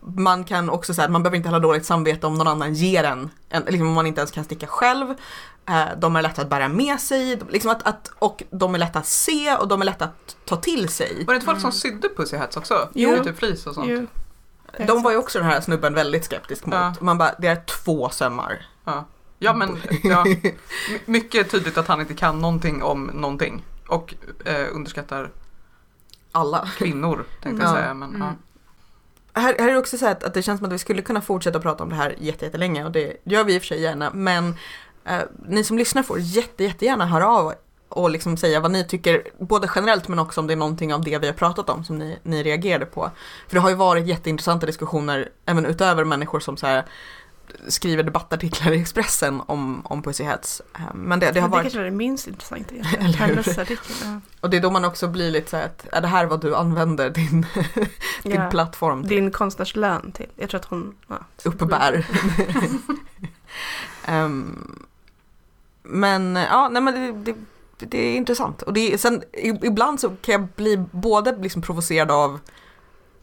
[0.00, 3.04] man kan också säga att man behöver inte ha dåligt samvete om någon annan ger
[3.04, 5.14] en, en liksom om man inte ens kan sticka själv.
[5.68, 8.98] Eh, de är lätta att bära med sig, liksom att, att, och de är lätta
[8.98, 11.24] att se och de är lätta att ta till sig.
[11.26, 12.88] Var det inte folk som sydde Pussy Hats också?
[12.94, 13.24] Jo.
[13.24, 13.88] Typ flis och sånt.
[13.88, 14.06] ju,
[14.86, 16.74] De var ju också den här snubben väldigt skeptisk mot.
[16.74, 16.94] Ja.
[17.00, 18.66] Man bara, det är två sömmar.
[18.84, 19.04] Ja,
[19.44, 20.54] ja men ja, My-
[21.04, 23.64] mycket tydligt att han inte kan någonting om någonting.
[23.88, 25.30] Och eh, underskattar
[26.32, 26.68] Alla.
[26.78, 27.68] kvinnor tänkte Ja.
[27.68, 27.94] jag säga.
[27.94, 28.20] Men, Mm.
[28.22, 28.32] ja.
[29.40, 31.20] Här, här är det också så att, att det känns som att vi skulle kunna
[31.20, 33.80] fortsätta prata om det här jätte- jättelänge och det gör vi i och för sig
[33.80, 34.10] gärna.
[34.14, 34.54] Men
[35.04, 37.54] eh, ni som lyssnar får jätte, jättegärna höra av
[37.88, 41.04] och liksom säga vad ni tycker, både generellt men också om det är någonting av
[41.04, 43.10] det vi har pratat om som ni, ni reagerade på.
[43.48, 46.84] För det har ju varit jätteintressanta diskussioner även utöver människor som så här,
[47.68, 50.62] skriver debattartiklar i Expressen om, om Pussy Hats.
[50.74, 52.74] Eh, Men det, det det, har varit kanske var det minst intressanta?
[52.98, 53.96] Hennes artikel.
[54.04, 54.20] Ja.
[54.40, 56.40] Och det är då man också blir lite så här att, är det här vad
[56.40, 57.46] du använder din,
[58.22, 58.50] din Ja.
[58.50, 59.10] plattform till?
[59.10, 60.28] Din konstnärslön till.
[60.36, 60.94] Jag tror att hon...
[61.08, 62.06] Ja, Uppbär.
[64.06, 64.84] Ehm,
[65.82, 67.32] men ja, nej men det,
[67.78, 68.62] det, det är intressant.
[68.62, 69.22] Och det är, sen,
[69.62, 72.38] ibland så kan jag bli både liksom provocerad av,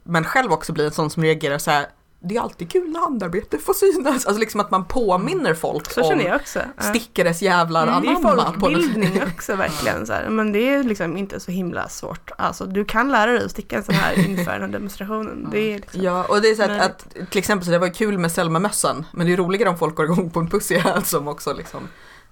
[0.03, 1.85] men själv också bli en sån som reagerar så här.
[2.23, 4.25] Det är alltid kul när handarbete får synas.
[4.25, 6.59] Alltså liksom att man påminner folk Så om jag också.
[6.77, 6.83] Ja.
[6.83, 8.29] stickares jävlar Mm, det är anamma.
[8.29, 10.05] på något- folkbildning också verkligen.
[10.07, 10.29] Så här.
[10.29, 12.31] Men det är liksom inte så himla svårt.
[12.37, 15.47] Alltså du kan lära dig att sticka en sån här inför den här demonstrationen.
[15.51, 17.89] Det är liksom, Ja, och det är så att, att till exempel så det var
[17.93, 21.07] kul med Selma-mössan, men det är roligare om folk går igång på en pussy hat
[21.07, 21.79] som också liksom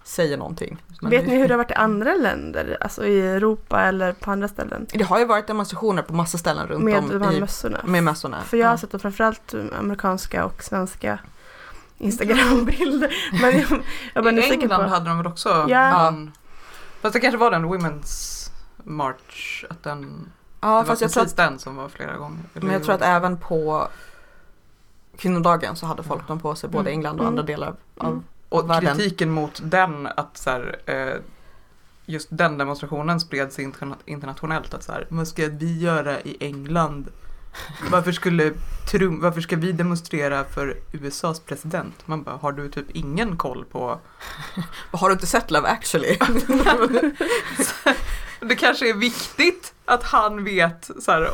[0.10, 0.78] säger någonting.
[1.02, 2.78] Men Vet det, ni hur det har varit i andra länder?
[2.82, 4.88] Alltså i Europa eller på andra ställen?
[4.94, 7.80] det har ju varit demonstrationer på massa ställen runt Med om de här i, mössorna.
[7.86, 8.42] med mössorna.
[8.42, 8.78] För jag har Ja.
[8.78, 11.20] sett framförallt amerikanska och svenska
[11.98, 13.14] Instagram-bilder.
[13.42, 14.90] Men jag, jag var I England på...
[14.90, 16.08] hade de väl också Ja.
[16.08, 16.32] en,
[17.02, 18.50] Fast det kanske var den Women's
[18.84, 19.66] March.
[19.70, 20.30] Att den,
[20.62, 22.38] Ja, det var fast jag precis tror, att, den som var flera gånger.
[22.54, 23.88] men jag tror att även på
[25.18, 27.00] kvinnodagen så hade folk dem på sig, både i Mm.
[27.00, 27.68] England och andra delar
[27.98, 28.24] av Mm.
[28.50, 28.96] Och världen.
[28.98, 31.22] kritiken mot den att så här, eh,
[32.06, 34.74] just den demonstrationen spreds interna- internationellt.
[34.74, 37.08] Att så här, vad ska vi göra i England?
[37.92, 38.54] Varför, skulle
[38.92, 42.08] Trump, varför ska vi demonstrera för USAs president?
[42.08, 44.00] Man bara, har du typ ingen koll på?
[44.92, 46.18] Har du inte sett Love actually?
[48.42, 51.30] Det kanske är viktigt att han vet så här,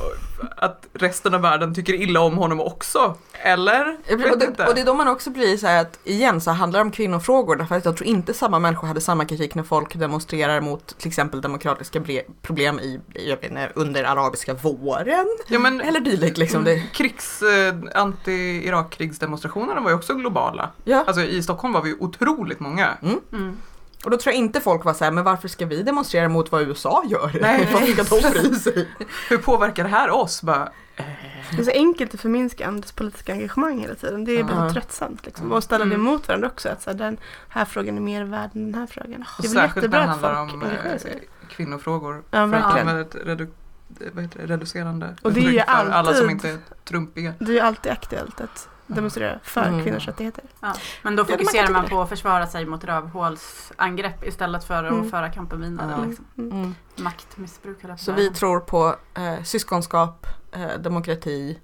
[0.57, 3.17] att resten av världen tycker illa om honom också.
[3.31, 3.97] Eller?
[4.11, 4.65] Och det, inte.
[4.65, 6.91] och det är då man också blir så här att igen så handlar det om
[6.91, 10.97] kvinnofrågor därför att jag tror inte samma människor hade samma kritik när folk demonstrerar mot
[10.97, 12.01] till exempel demokratiska
[12.41, 16.63] problem i, jag vet inte, under arabiska våren ja, men, eller dylikt liksom.
[16.63, 20.69] Det, krigs, eh, anti-Irak-krigsdemonstrationerna var ju också globala.
[20.83, 21.03] ja.
[21.07, 22.97] Alltså i Stockholm var vi ju otroligt många.
[23.01, 23.57] Mm.
[24.05, 26.51] Och då tror jag inte folk var så här, men varför ska vi demonstrera mot
[26.51, 27.31] vad USA gör?
[27.41, 27.69] Nej.
[27.73, 28.89] Varför ska de bry sig?
[29.29, 30.41] Hur påverkar det här oss?
[30.41, 30.69] Bara,
[31.51, 34.25] Det är så enkelt att förminska andras politiska engagemang hela tiden.
[34.25, 35.25] Det är bara så tröttsamt.
[35.25, 35.51] Liksom.
[35.51, 36.05] Och ställa det Mm.
[36.05, 36.69] mot varandra också.
[36.69, 37.17] Att så här, den
[37.49, 39.25] här frågan är mer värd än den här frågan.
[39.41, 41.27] Det är väl jättebra att handlar folk om engagerar eh, sig.
[41.49, 42.23] kvinnofrågor.
[42.31, 43.47] Ja, för att använda ett redu,
[44.13, 47.33] vad heter det, reducerande Och det är ju för alla som alltid- inte är trumpiga.
[47.39, 49.83] Det är ju alltid aktuellt att demonstrera för Mm.
[49.83, 50.43] kvinnors rättigheter.
[51.01, 55.09] Men då Ja, fokuserar man på att försvara sig mot rövhålsangrepp istället för att Mm.
[55.09, 55.93] föra kampen vidare.
[55.93, 56.07] Mm.
[56.09, 56.25] Liksom.
[56.37, 56.51] Mm.
[56.51, 56.75] Mm.
[56.95, 61.59] Maktmissbruk Så vi tror på eh, syskonskap, eh, demokrati,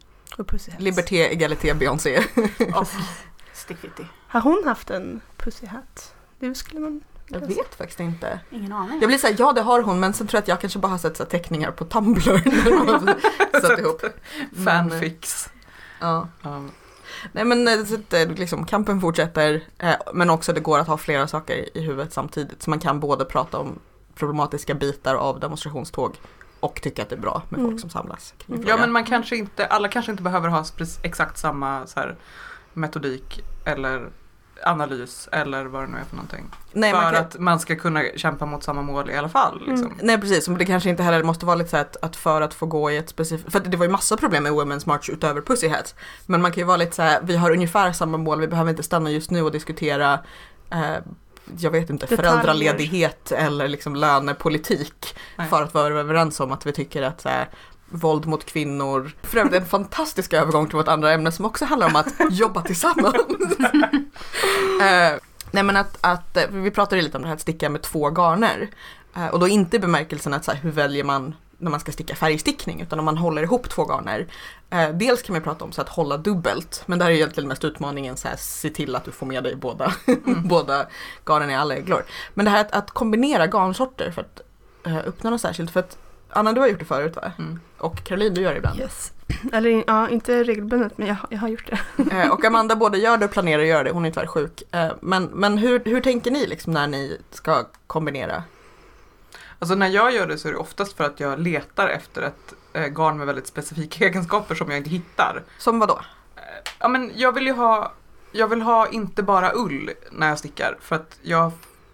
[0.77, 2.17] liberté, egalité, Beyoncé.
[2.75, 2.87] Och
[3.53, 4.05] stickfitti.
[4.27, 6.13] Har hon haft en pussyhatt?
[6.39, 7.01] Det skulle man...
[7.27, 8.39] Jag vet faktiskt inte.
[8.49, 8.99] Ingen aning.
[9.01, 10.87] Jag blir såhär, ja det har hon men sen tror jag att jag kanske bara
[10.87, 14.01] har sett så här, teckningar på Tumblr när de satt ihop.
[14.51, 15.49] Men, eh, Fanfics.
[15.99, 16.27] Ja.
[16.41, 16.61] Ja.
[17.31, 20.87] Nej men eh, så att, eh, liksom, kampen fortsätter eh, men också det går att
[20.87, 22.63] ha flera saker i huvudet samtidigt.
[22.63, 23.79] Så man kan både prata om
[24.15, 26.19] problematiska bitar av demonstrationståg
[26.59, 27.71] och tycka att det är bra med Mm.
[27.71, 28.63] folk som samlas Mm.
[28.67, 30.65] ja men man kanske inte, alla kanske inte behöver ha
[31.03, 32.15] exakt samma så här,
[32.73, 34.09] metodik eller
[34.65, 36.45] analys eller vad det nu är för någonting.
[36.71, 39.59] Nej, för man kan, att man ska kunna kämpa mot samma mål i alla fall.
[39.67, 39.87] Liksom.
[39.87, 39.97] Mm.
[40.01, 42.53] nej precis, men det kanske inte heller måste vara lite så att, att för att
[42.53, 45.41] få gå i ett specifikt, för det var ju massa problem med Women's March utöver
[45.41, 45.95] Pussy Hats.
[46.25, 48.69] Men man kan ju vara lite så här, vi har ungefär samma mål, vi behöver
[48.69, 50.19] inte stanna just nu och diskutera
[50.71, 50.97] eh,
[51.57, 52.31] jag vet inte, Detaljer.
[52.31, 55.15] föräldraledighet eller liksom lönepolitik.
[55.35, 55.47] Nej.
[55.47, 57.49] För att vara överens om att vi tycker att så här,
[57.91, 61.87] våld mot kvinnor, för övrigt en fantastisk övergång till vårt andra ämne som också handlar
[61.87, 63.15] om att jobba tillsammans.
[64.81, 65.19] eh,
[65.51, 68.09] nej men att, att, eh, vi pratade lite om det här att sticka med två
[68.09, 68.69] garner.
[69.15, 71.91] Eh, och då inte i bemärkelsen att så här, hur väljer man när man ska
[71.91, 74.27] sticka färgstickning utan om man håller ihop två garner.
[74.69, 77.63] Eh, dels kan man prata om så att hålla dubbelt men där är egentligen mest
[77.63, 79.93] utmaningen så här, se till att du får med dig båda,
[80.45, 80.87] båda
[81.25, 82.03] garnen i alla ägglor.
[82.33, 84.41] Men det här att, att kombinera garnsorter för att
[84.85, 85.97] eh, uppnå något särskilt för att
[86.33, 87.31] Anna du har gjort det förut va?
[87.37, 87.59] Mm.
[87.77, 88.79] Och Caroline du gör det ibland.
[88.79, 89.11] Yes.
[89.53, 91.79] Eller ja, inte regelbundet men jag, jag har gjort det.
[92.11, 94.63] Eh, och Amanda både gör det och planerar att göra det, hon är tyvärr sjuk.
[94.71, 98.43] Eh, men men hur, hur tänker ni liksom när ni ska kombinera?
[99.59, 102.53] Alltså när jag gör det så är det oftast för att jag letar efter ett
[102.73, 105.43] eh, garn med väldigt specifika egenskaper som jag inte hittar.
[105.57, 105.99] Som vad då?
[106.79, 107.93] Ja men jag vill ju ha,
[108.31, 111.51] jag vill ha inte bara ull när jag stickar för att jag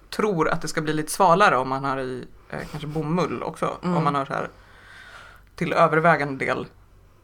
[0.10, 3.78] tror att det ska bli lite svalare om man har i eh, kanske bomull också.
[3.84, 3.98] Mm.
[3.98, 4.50] Om man har så här
[5.56, 6.68] till övervägande del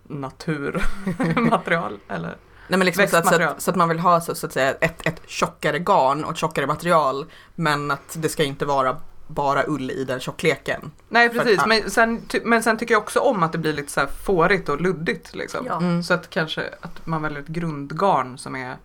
[0.03, 4.35] naturmaterial eller Nej men liksom så att, så, att, så att man vill ha så,
[4.35, 8.43] så att säga ett, ett tjockare garn och ett tjockare material men att det ska
[8.43, 8.97] inte vara
[9.27, 10.91] bara ull i den tjockleken.
[11.09, 13.91] Nej precis, men sen, ty, men sen tycker jag också om att det blir lite
[13.91, 15.65] så här fårigt och luddigt liksom.
[15.65, 15.77] Ja.
[15.77, 16.03] Mm.
[16.03, 18.77] Så att kanske att man väljer ett grundgarn som är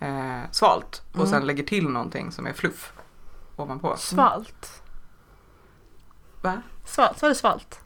[0.00, 1.28] eh, svalt och Mm.
[1.30, 2.92] sen lägger till någonting som är fluff
[3.56, 3.96] ovanpå.
[3.96, 4.82] Svalt.
[6.42, 6.62] Va?
[6.84, 7.80] Svalt, sa du svalt?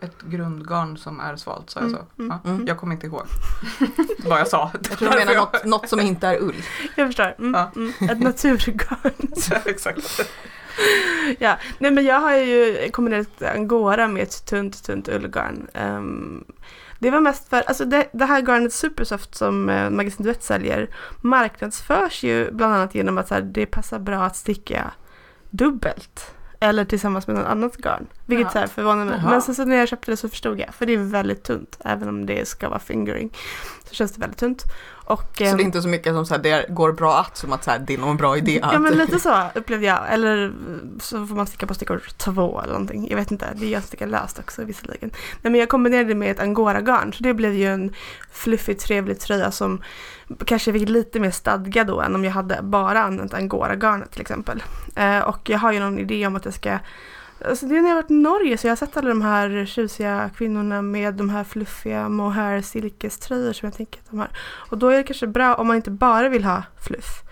[0.00, 2.22] Ett grundgarn som är svalt, sa jag Mm, så?
[2.22, 2.66] mm, ja, mm.
[2.66, 3.26] Jag kommer inte ihåg
[4.24, 4.70] vad jag sa.
[4.72, 6.54] Jag tror du menar något, något som inte är ull.
[6.96, 7.34] Jag förstår.
[7.38, 7.70] Mm, Ja.
[7.76, 8.10] mm.
[8.10, 9.12] Ett naturgarn.
[9.64, 10.20] Exakt.
[11.38, 15.66] ja, nej men jag har ju kombinerat angora med ett tunt, tunt ullgarn.
[15.74, 16.44] Ehm,
[16.98, 20.88] det var mest för, alltså det, det här garnet Supersoft som uh, Magasin Duett säljer
[21.20, 24.90] marknadsförs ju bland annat genom att så här, det passar bra att sticka
[25.50, 26.33] dubbelt.
[26.64, 28.06] Eller tillsammans med något annat garn.
[28.26, 28.50] Vilket Ja.
[28.52, 29.18] så här förvånar mig.
[29.22, 29.30] Jaha.
[29.30, 30.74] Men sen så när jag köpte det så förstod jag.
[30.74, 31.78] För det är väldigt tunt.
[31.84, 33.32] Även om det ska vara fingering.
[33.88, 34.62] Så känns det väldigt tunt.
[35.04, 37.36] Och, Så ehm, det är inte så mycket som så här, det går bra att
[37.36, 38.72] som att så här, det är nog en bra idé att.
[38.72, 40.00] Ja men lite så upplevde jag.
[40.08, 40.52] Eller
[41.00, 43.08] så får man sticka på stickor två eller någonting.
[43.10, 43.46] Jag vet inte.
[43.54, 45.10] Det är jag som stickar löst också visserligen.
[45.42, 47.12] Nej, men jag kombinerade det med ett angora-garn.
[47.12, 47.92] Så det blev ju en
[48.32, 49.82] fluffig trevlig tröja som
[50.46, 54.62] kanske fick lite mer stadga då än om jag hade bara använt angora-garnet till exempel.
[54.96, 56.78] Eh, och jag har ju någon idé om att jag ska
[57.48, 59.22] Alltså det är när jag har varit i Norge så jag har sett alla de
[59.22, 64.28] här tjusiga kvinnorna med de här fluffiga mohair silkeströjor som jag tänker att de har.
[64.70, 67.22] Och då är det kanske bra om man inte bara vill ha fluff.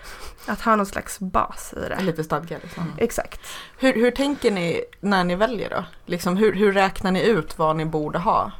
[0.46, 2.02] Att ha någon slags bas i det.
[2.02, 2.84] Lite stadga liksom.
[2.98, 3.40] Exakt.
[3.78, 5.84] Hur, hur tänker ni när ni väljer då?
[6.06, 8.52] Liksom, hur, hur räknar ni ut vad ni borde ha?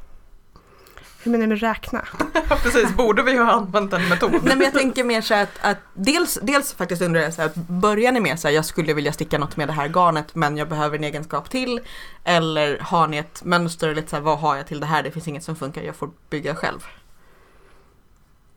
[1.23, 2.05] Hur menar du med räkna?
[2.63, 4.31] Precis, borde vi ha använt en metod?
[4.33, 7.49] Nej men jag tänker mer så att, att dels, dels faktiskt undrar jag så här,
[7.49, 10.35] att börjar ni med så här, jag skulle vilja sticka något med det här garnet
[10.35, 11.81] men jag behöver en egenskap till.
[12.25, 15.11] Eller har ni ett mönster, lite så här, vad har jag till det här, det
[15.11, 16.87] finns inget som funkar, jag får bygga själv.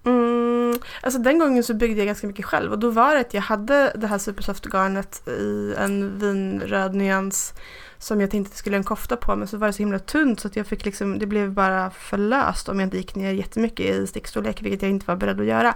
[0.06, 3.34] Mm, alltså den gången så byggde jag ganska mycket själv och då var det att
[3.34, 7.54] jag hade det här supersoft-garnet i en vinröd nyans
[8.00, 10.00] som jag tänkte att det skulle en kofta på men så var det så himla
[10.00, 13.16] tunt så att jag fick liksom, det blev bara för löst om jag inte gick
[13.16, 15.76] ner jättemycket i stickstorlek vilket jag inte var beredd att göra.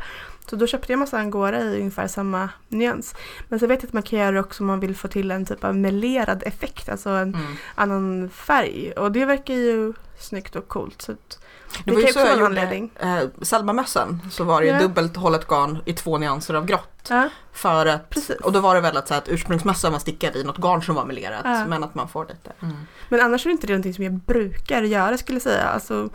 [0.49, 3.15] Så då köpte jag massa angora i ungefär samma nyans.
[3.49, 5.45] Men så vet jag att man kan göra också om man vill få till en
[5.45, 7.41] typ av melerad effekt, alltså en Mm.
[7.75, 8.91] annan färg.
[8.91, 11.01] Och det verkar ju snyggt och coolt.
[11.01, 11.39] Så att
[11.85, 14.79] Det var kan ju så också jag gjorde eh, Selma-mössan, så var det ju Ja.
[14.79, 17.07] dubbelt hållet garn i två nyanser av grått.
[17.09, 18.35] Ja, För att, precis.
[18.35, 20.95] och då var det väl att, så att ursprungsmössan var stickad i något garn som
[20.95, 21.65] var melerat Ja.
[21.67, 22.51] men att man får lite.
[22.61, 22.75] Mm.
[23.09, 25.63] Men annars är det inte det någonting som jag brukar göra skulle jag säga.
[25.63, 26.09] Alltså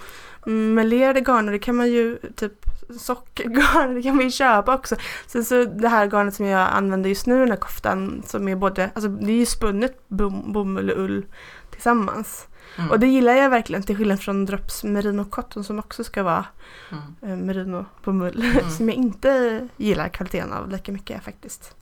[0.47, 2.53] mm, melerade garner det kan man ju typ
[3.01, 4.97] sockergarn det kan man ju köpa också.
[5.27, 8.57] Sen så det här garnet som jag använder just nu den här koftan som är
[8.57, 11.27] både, alltså det är ju spunnet bom, bomull och ull
[11.71, 12.47] tillsammans.
[12.77, 12.91] Mm.
[12.91, 16.45] Och det gillar jag verkligen till skillnad från Drops Merino Cotton som också ska vara
[16.91, 17.03] Mm.
[17.23, 18.45] eh, merino bomull.
[18.59, 18.71] Mm.
[18.77, 21.77] som jag inte gillar kvaliteten av lika mycket faktiskt.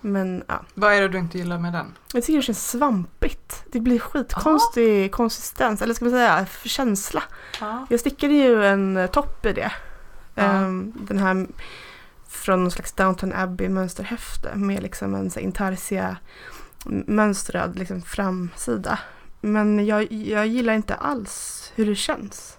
[0.00, 1.86] Men ja, Vad är det du inte gillar med den?
[2.12, 3.64] jag tycker det känns svampigt.
[3.72, 7.22] Det blir skitkonstig konsistens, eller ska man säga känsla.
[7.60, 7.86] Ja.
[7.90, 9.72] Jag stickade ju en eh, topp i det.
[10.34, 11.46] Ehm, den här
[12.28, 16.16] från någon slags Downton Abbey mönsterhäfte med liksom en intarsia
[17.06, 18.98] mönstrad liksom framsida.
[19.46, 22.56] Men jag, jag gillar inte alls hur det känns.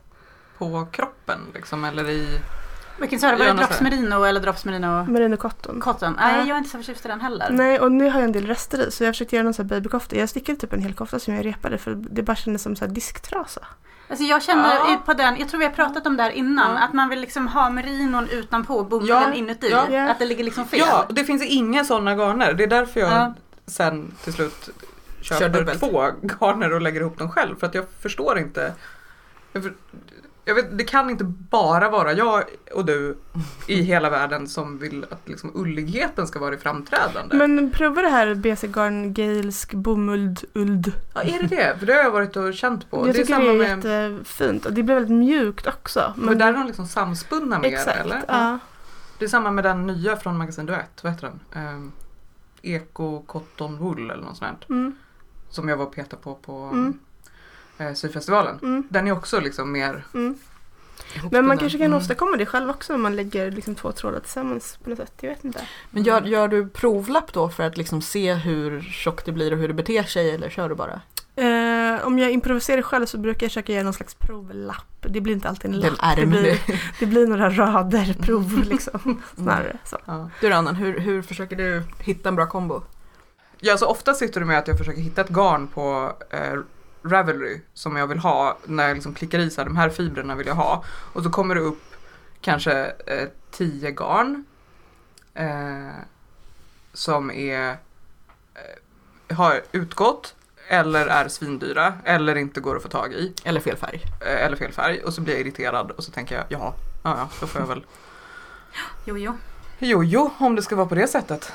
[0.57, 2.39] På kroppen liksom, eller i...
[2.99, 3.38] Vilken sa du?
[3.38, 3.81] Var det Drops.
[3.81, 5.79] Merino eller Drops Merino Merino Cotton.
[5.79, 6.15] Cotton?
[6.19, 6.27] Ja.
[6.27, 7.49] Nej, jag är inte så förtjust i den heller.
[7.51, 9.65] Nej, och nu har jag en del rester i så jag försökte göra någon sån
[9.65, 10.15] här babykofta.
[10.15, 12.85] Jag stickade typ en hel kofta som jag repade för det bara kändes som så
[12.85, 13.61] här disktrasa.
[14.09, 15.01] Alltså jag känner Ja.
[15.05, 16.79] på den, jag tror vi har pratat om det här innan, Ja.
[16.83, 19.73] att man vill liksom ha merinon utanpå och bomullen Ja, inuti.
[19.73, 20.79] Att det ligger liksom fel.
[20.79, 22.53] Ja, det finns inga sådana garner.
[22.53, 23.33] Det är därför jag Ja.
[23.65, 24.69] sen till slut
[25.28, 27.55] köper två garner och lägger ihop dem själv.
[27.59, 28.73] För att jag förstår inte.
[30.45, 33.17] Jag, vet, det kan inte bara vara jag och du
[33.67, 37.36] i hela världen som vill att liksom ulligheten ska vara i framträdande.
[37.36, 40.93] Men prova det här BC Garn Gailsk bomull uld.
[41.13, 41.75] ja, är det det?
[41.80, 42.97] För det har jag varit och känt på.
[42.97, 44.09] Jag det är tycker samma det är med...
[44.13, 46.13] jättefint och det blir väldigt mjukt också.
[46.17, 48.23] Men där är de liksom samspunna mer Exakt, eller?
[48.28, 48.59] ja.
[49.19, 51.03] Det är samma med den nya från Magasin Duett.
[51.03, 51.63] Vad heter den?
[51.67, 51.91] Um,
[52.61, 54.69] Eko Cotton Wool eller något sånt.
[54.69, 54.95] Mm,
[55.58, 56.99] Som jag var och petade på på Mm.
[57.78, 58.60] eh, syfestivalen.
[58.62, 60.38] mm, Den är också liksom mer mm.
[61.32, 61.97] Men man kanske kan Mm.
[61.97, 65.14] åstadkomma det själv också om man lägger liksom två trådar tillsammans på något sätt.
[65.22, 65.62] Jag vet inte.
[65.91, 69.58] Men gör, gör du provlapp då för att liksom se hur tjockt det blir och
[69.60, 71.01] hur det beter sig eller kör du bara?
[71.36, 74.86] Eh, om jag improviserar själv så brukar jag försöka göra någon slags provlapp.
[75.10, 76.16] Det blir inte alltid en Det är lapp.
[76.16, 76.60] Det blir,
[76.99, 79.22] det blir några rader prov liksom.
[79.36, 79.97] Snarare så.
[80.05, 80.30] Ja.
[80.41, 82.82] Du Rannan, hur, hur försöker du hitta en bra kombo?
[83.60, 86.53] Ja, så ofta sitter det med att jag försöker hitta ett garn på eh,
[87.03, 90.36] Ravelry som jag vill ha när jag liksom klickar i så här, de här fibrerna
[90.36, 90.84] vill jag ha.
[91.14, 91.84] Och så kommer det upp
[92.41, 94.45] kanske eh, tio garn
[95.34, 95.95] eh,
[96.93, 97.70] som är
[98.55, 100.36] eh, har utgått
[100.68, 104.01] eller är svindyra eller inte går att få tag i Eller fel färg?
[104.22, 107.18] eh, eller fel färg och så blir jag irriterad och så tänker jag jaha, ja,
[107.18, 107.86] ja då får jag väl
[109.05, 109.38] Jo, jo.
[109.80, 111.51] Jo, jo, om det ska vara på det sättet.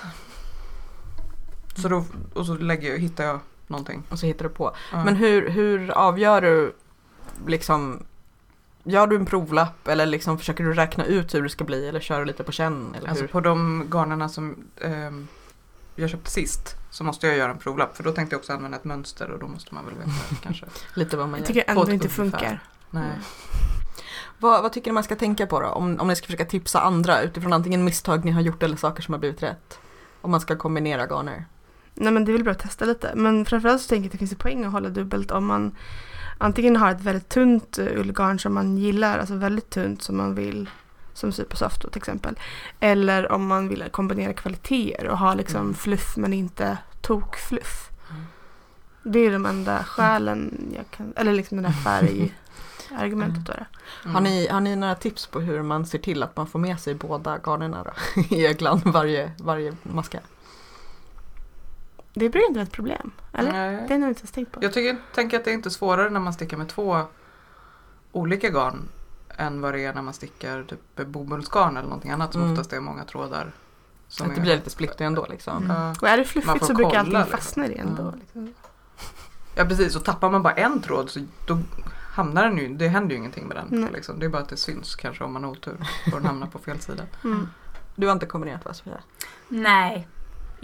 [1.74, 2.04] Så då,
[2.34, 4.02] och så lägger jag, hittar jag någonting.
[4.08, 4.74] Och så hittar du på.
[4.92, 5.04] Ja.
[5.04, 6.74] Men hur, hur avgör du
[7.46, 8.02] liksom
[8.84, 12.00] Gör du en provlapp eller liksom försöker du räkna ut hur det ska bli eller
[12.00, 12.94] kör du lite på känn?
[12.98, 13.28] Eller alltså hur?
[13.28, 15.28] på de garnerna som ehm,
[15.96, 18.76] jag köpte sist så måste jag göra en provlapp för då tänkte jag också använda
[18.76, 20.10] ett mönster och då måste man väl veta
[20.42, 20.66] kanske.
[20.94, 21.54] Lite vad man Jag gör.
[21.54, 22.22] tycker På ändå inte ungefär.
[22.22, 22.62] funkar.
[22.90, 23.10] Nej.
[24.38, 25.66] Vad, vad tycker ni man ska tänka på då?
[25.66, 29.02] Om, om ni ska försöka tipsa andra utifrån antingen misstag ni har gjort eller saker
[29.02, 29.78] som har blivit rätt.
[30.20, 31.44] Om man ska kombinera garner.
[31.94, 33.12] Nej men det är väl bra att testa lite.
[33.14, 35.76] Men framförallt så tänker jag att det finns en poäng att hålla dubbelt om man
[36.38, 40.34] antingen har ett väldigt tunt eh, ullgarn som man gillar, alltså väldigt tunt som man
[40.34, 40.70] vill
[41.14, 42.38] som Supersoft då till exempel.
[42.80, 45.74] Eller om man vill kombinera kvaliteter och ha liksom Mm.
[45.74, 47.88] fluff men inte tokfluff.
[48.10, 48.22] Mm.
[49.02, 51.82] Det är de enda skälen jag kan, eller liksom den här
[52.88, 53.52] färgargumentet då.
[53.52, 53.64] då.
[54.04, 54.14] Mm.
[54.14, 56.80] Har, ni, har ni några tips på hur man ser till att man får med
[56.80, 58.20] sig båda garnerna då?
[58.36, 60.20] I öglan varje, varje maska?
[62.14, 63.52] Det brukar inte ett problem, eller?
[63.52, 63.84] Nej.
[63.88, 64.64] Det jag nog inte ens tänkt på.
[64.64, 67.02] Jag tycker, tänker att det är inte svårare när man stickar med två
[68.12, 68.88] olika garn
[69.36, 72.52] än vad det är när man stickar typ bomullsgarn eller någonting annat som Mm.
[72.52, 73.52] oftast är många trådar.
[74.08, 75.64] Som att det är- blir lite splitter ändå liksom.
[75.64, 75.90] Mm.
[76.02, 77.30] Och är det fluffigt så brukar allting liksom.
[77.30, 78.02] fastna i det ändå.
[78.02, 78.12] Ja.
[78.20, 78.54] Liksom.
[79.54, 81.58] Ja precis, och tappar man bara en tråd så då
[82.14, 83.88] hamnar den ju, det händer ju ingenting med den.
[83.92, 84.18] Liksom.
[84.18, 86.58] Det är bara att det syns kanske om man har otur och den hamnar på
[86.58, 87.02] fel sida.
[87.24, 87.48] Mm.
[87.96, 89.00] Du har inte kombinerat va Sofia?
[89.48, 90.08] Nej,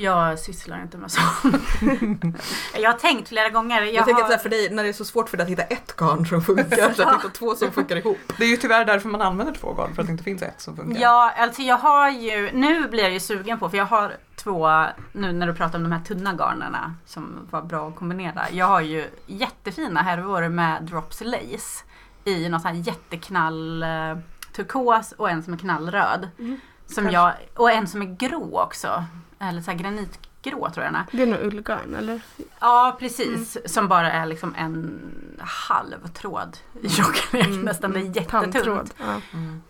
[0.01, 1.57] jag sysslar inte med sånt.
[2.79, 3.83] jag har tänkt flera gånger.
[3.83, 4.35] Jag, Jag, tänker har...
[4.35, 6.43] att för dig, när det är så svårt för dig att hitta ett garn som
[6.43, 8.19] funkar, så att hitta två som funkar ihop.
[8.39, 10.61] Det är ju tyvärr därför man använder två garn, för att det inte finns ett
[10.61, 11.01] som funkar.
[11.01, 14.85] Ja, alltså jag har ju, nu blir jag ju sugen på, för jag har två,
[15.13, 18.51] nu när du pratar om de här tunna garnerna som var bra att kombinera.
[18.51, 21.85] Jag har ju jättefina härvor med drops lace
[22.25, 24.19] i någon sån här jätteknall eh,
[24.53, 26.29] turkos och en som är knallröd.
[26.39, 26.61] Mm.
[26.87, 29.05] Som jag, och en som är grå också.
[29.41, 31.05] Eller så här granitgrå tror jag den är.
[31.13, 32.21] Det är nog ullgarn eller?
[32.61, 35.01] Ja precis, som bara är liksom en
[35.41, 37.93] halv tråd i tjocklek Mm, nästan.
[37.93, 38.13] Det är mm.
[38.13, 38.95] jättetunt.
[38.99, 39.21] Ja.
[39.33, 39.63] Mm.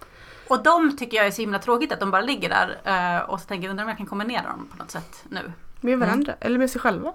[0.49, 2.81] Och de tycker jag är så himla tråkigt att de bara ligger där.
[3.17, 5.53] eh, Och så tänker jag undrar om jag kan kombinera dem på något sätt nu.
[5.81, 7.13] Med varandra, eller med sig själva.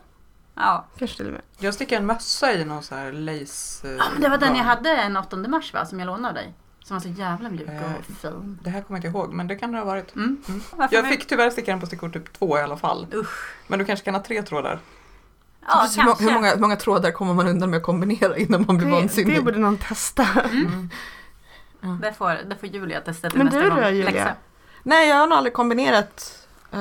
[0.56, 1.41] Ja, Kanske till och med.
[1.58, 3.88] Jag sticker en mössa i någon sån här lace...
[3.88, 6.28] eh, Ja, men det var den jag hade en 8 mars va, som jag lånade
[6.28, 6.54] av dig.
[6.84, 8.59] Som var så jävla mjuk Eh, och fin.
[8.63, 10.15] Det här kommer jag inte ihåg, men det kan det ha varit.
[10.15, 10.38] Mm.
[10.47, 10.61] Mm.
[10.91, 13.07] Jag fick tyvärr sticka den på stickor typ två i alla fall.
[13.13, 13.49] Usch.
[13.67, 14.79] Men du kanske kan ha tre trådar?
[15.67, 16.23] Ja, Precis, hur, kanske.
[16.23, 18.93] hur, många, hur många trådar kommer man undan med att kombinera innan man blir Det,
[18.93, 19.36] vansinnig?
[19.38, 20.27] det borde någon testa.
[20.51, 20.89] Mm.
[22.01, 23.81] Det får, det får Julia testa till Men nästa du gång.
[23.81, 24.11] då, Julia?
[24.11, 24.36] Läxa.
[24.84, 26.47] Nej, jag har nog aldrig kombinerat.
[26.71, 26.79] eh,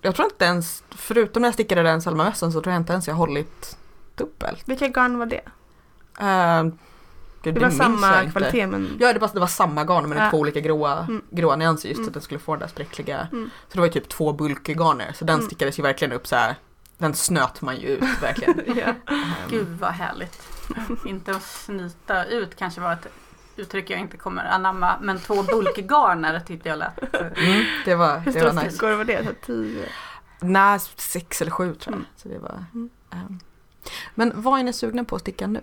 [0.00, 3.08] jag tror inte ens, förutom när jag stickade den Selma-mössan så tror jag inte ens
[3.08, 3.76] jag hållit
[4.14, 4.68] dubbelt.
[4.68, 5.42] Vilka garn var det?
[6.22, 6.72] Uh,
[7.42, 8.96] Det var samma kvalitet men...
[9.00, 10.30] Ja, det var, det var samma garn men Ja.
[10.30, 11.22] två olika gråa, Mm.
[11.30, 12.08] gråa nyanser just Mm.
[12.08, 13.28] att den skulle få den där spräckliga.
[13.32, 13.50] Mm.
[13.68, 15.46] Så det var ju typ två bulkgarner så den Mm.
[15.46, 16.54] stickades ju verkligen upp så här.
[16.98, 18.60] Den snöt man ju ut verkligen.
[18.78, 19.12] ja.
[19.14, 20.42] Ehm, Gud vad härligt.
[21.06, 23.06] inte att snyta ut kanske var ett
[23.56, 24.94] uttryck jag inte kommer anamma.
[25.00, 27.14] Men två bulkgarner tyckte jag lät.
[27.14, 28.70] Mm, det var, Hur det var stora nice.
[28.70, 29.26] stickor var det?
[29.26, 29.84] Så tio?
[30.40, 31.94] Nej, sex eller sju tror jag.
[31.94, 32.06] Mm.
[32.16, 32.90] Så det var, Mm.
[33.10, 33.40] ehm.
[34.14, 35.60] Men vad är ni sugna på att sticka nu?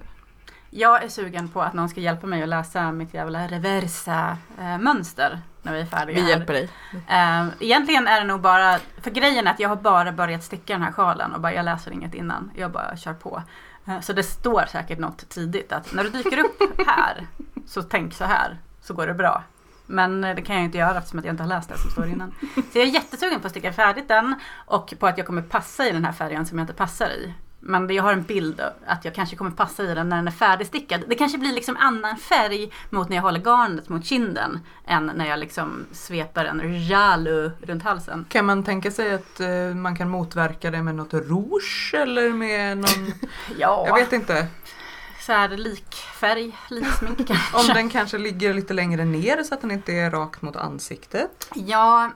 [0.70, 4.78] Jag är sugen på att någon ska hjälpa mig att läsa mitt jävla reversa eh,
[4.78, 6.16] mönster när vi är färdiga.
[6.16, 6.30] Vi här.
[6.30, 6.70] hjälper dig.
[7.08, 10.74] Eh, egentligen är det nog bara, för grejen är att jag har bara börjat sticka
[10.74, 12.52] den här sjalen och bara jag läser inget innan.
[12.56, 13.44] Jag bara kör på.
[13.88, 17.28] Eh, så det står säkert något tidigt att när du dyker upp här
[17.68, 19.44] så tänk så här så går det bra.
[19.86, 21.92] Men eh, det kan jag inte göra eftersom att jag inte har läst det som
[21.92, 22.36] står innan.
[22.56, 25.88] Så jag är jättesugen på att sticka färdigt den och på att jag kommer passa
[25.88, 27.34] i den här färgen som jag inte passar i.
[27.62, 30.32] Men jag har en bild att jag kanske kommer passa i den när den är
[30.32, 31.04] färdigstickad.
[31.08, 35.26] Det kanske blir liksom annan färg mot när jag håller garnet mot kinden än när
[35.30, 38.26] jag liksom sveper en jalu runt halsen.
[38.30, 42.78] Kan man tänka sig att eh, man kan motverka det med något rouge eller med
[42.78, 43.14] någon...
[43.58, 44.48] Ja, Jag vet inte.
[45.26, 47.74] så här likfärg, liksmink Om kanske.
[47.74, 51.50] den kanske ligger lite längre ner så att den inte är rakt mot ansiktet.
[51.56, 52.12] Ja,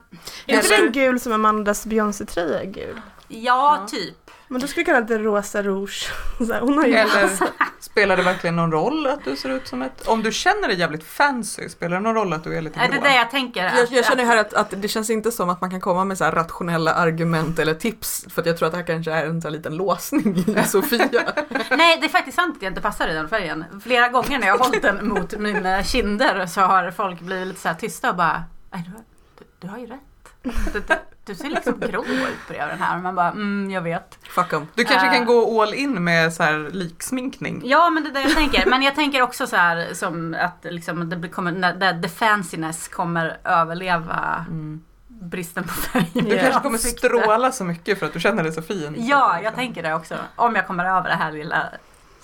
[0.46, 3.00] Är inte den gul som Amandas Beyoncé-tröja är gul?
[3.28, 3.86] ja, Ja.
[3.88, 4.23] typ.
[4.48, 6.10] Men då skulle kunna ha lite rosa rouge.
[6.38, 7.30] Så här, hon har ju Eller
[7.80, 10.08] spelar det verkligen någon roll att du ser ut som ett...
[10.08, 12.88] Om du känner dig jävligt fancy, spelar det någon roll att du är lite Är
[12.88, 13.02] det grå?
[13.02, 13.64] det jag tänker?
[13.64, 16.04] Jag, att- jag känner här att, att det känns inte som att man kan komma
[16.04, 19.12] med så här rationella argument eller tips för att jag tror att det här kanske
[19.12, 21.22] är en så här liten låsning i Sofia.
[21.70, 23.64] Nej, det är faktiskt sant att jag inte passar i den färgen.
[23.82, 27.60] Flera gånger när jag har hållit den mot mina kinder så har folk blivit lite
[27.60, 29.04] så här tysta och bara "Nej, du, har-
[29.38, 31.13] du, du har ju rätt.
[31.26, 32.96] Du, ser liksom grå ut bredvid den här.
[32.96, 34.18] Och man bara, mm, jag vet.
[34.28, 34.66] Fuck em.
[34.74, 35.12] Du kanske Äh.
[35.14, 37.62] kan gå all in med så här liksminkning.
[37.64, 38.66] Ja, men det är det jag tänker.
[38.66, 43.36] Men jag tänker också så här som att liksom, det blir- kommer, the fanciness kommer
[43.44, 44.80] överleva Mm.
[45.08, 46.10] bristen på färg.
[46.12, 48.94] Du kanske kommer stråla så mycket för att du känner dig så fin.
[48.98, 50.14] Ja, jag tänker det också.
[50.36, 51.62] Om jag kommer över det här lilla...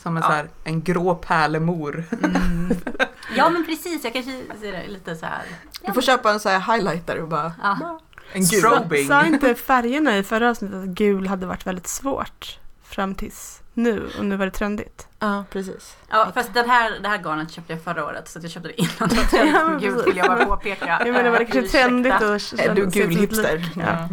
[0.03, 0.29] Som en, Ja.
[0.29, 2.05] så här, en grå pärlemor.
[3.37, 4.05] Ja, men precis.
[4.05, 5.43] Jag kanske ser det lite så här.
[5.87, 8.01] Du får köpa en så här highlighter och bara Ja.
[8.33, 8.61] En gul.
[8.61, 9.09] Strobing.
[9.09, 14.11] Sa inte färgerna i förra avsnittet att gul hade varit väldigt svårt fram tills nu
[14.18, 15.09] och nu var det trendigt?
[15.18, 15.97] Ja, precis.
[16.11, 18.68] Ja, fast den här, det här garnet köpte jag förra året så att jag köpte
[18.68, 19.81] det innan det var trendigt.
[19.95, 20.07] precis.
[20.07, 21.03] vill jag bara påpeka.
[21.05, 22.22] Jag menar var det kanske trendigt att
[22.61, 23.72] Är du gul hipster?
[23.76, 24.09] Ja.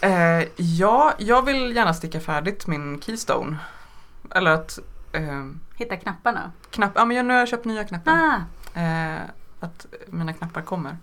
[0.00, 3.56] Eh, ja, jag vill gärna sticka färdigt min Keystone.
[4.34, 4.78] Eller att
[5.12, 5.44] eh,
[5.74, 6.52] Hitta knapparna.
[6.70, 8.12] knapp, ja, men jag, nu har jag köpt nya knappar.
[8.12, 8.40] Ah,
[8.80, 9.20] Eh,
[9.60, 10.96] att mina knappar kommer.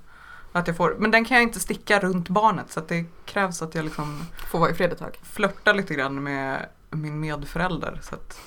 [0.56, 3.76] Att jag får, men den kan jag inte sticka runt barnet så det krävs att
[3.76, 5.20] jag liksom Får vara i fred ett tag.
[5.24, 8.40] flörtar lite grann med min medförälder så att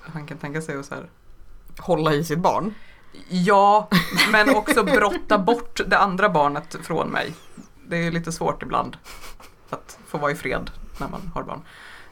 [0.00, 1.10] han kan tänka sig att så här,
[1.78, 2.74] Hålla i sitt barn.
[3.28, 3.88] Ja,
[4.32, 7.34] men också brotta bort det andra barnet från mig.
[7.88, 8.96] Det är lite svårt ibland
[9.70, 11.62] att få vara i fred när man har barn.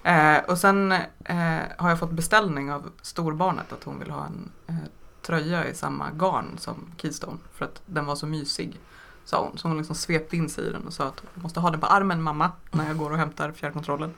[0.03, 0.93] Eh, och sen
[1.25, 4.75] eh, har jag fått beställning av storbarnet att hon vill ha en eh,
[5.23, 8.81] tröja i samma garn som Keystone för att den var så mysig.
[9.25, 9.59] Sa hon.
[9.59, 11.81] Så hon liksom svepte in sig i den och sa att jag måste ha den
[11.81, 14.15] på armen mamma när jag går och hämtar fjärrkontrollen.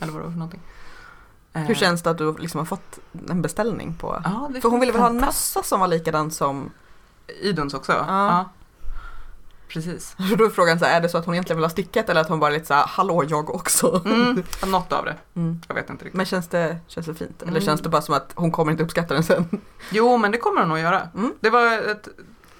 [0.00, 0.60] Eller vad det var för någonting.
[1.52, 2.98] Eh, Hur känns det att du liksom har fått
[3.28, 4.22] en beställning på?
[4.24, 6.70] Ja, För hon ville väl ha en mössa som var likadan som...
[7.42, 7.92] Iduns också?
[7.92, 8.04] Ja.
[8.08, 8.44] Ja.
[9.68, 10.16] Precis.
[10.30, 12.08] Så då är frågan så här, är det så att hon egentligen vill ha stickat
[12.08, 14.02] eller att hon bara lite så här, hallå jag också?
[14.04, 15.16] Mm, något av det.
[15.34, 15.60] Mm.
[15.68, 16.16] Jag vet inte riktigt.
[16.16, 17.42] Men känns det, känns det fint?
[17.42, 17.62] Eller Mm.
[17.62, 19.60] känns det bara som att hon kommer inte uppskatta den sen?
[19.90, 21.08] Jo, men det kommer hon att göra.
[21.14, 21.34] Mm.
[21.40, 22.08] Det var ett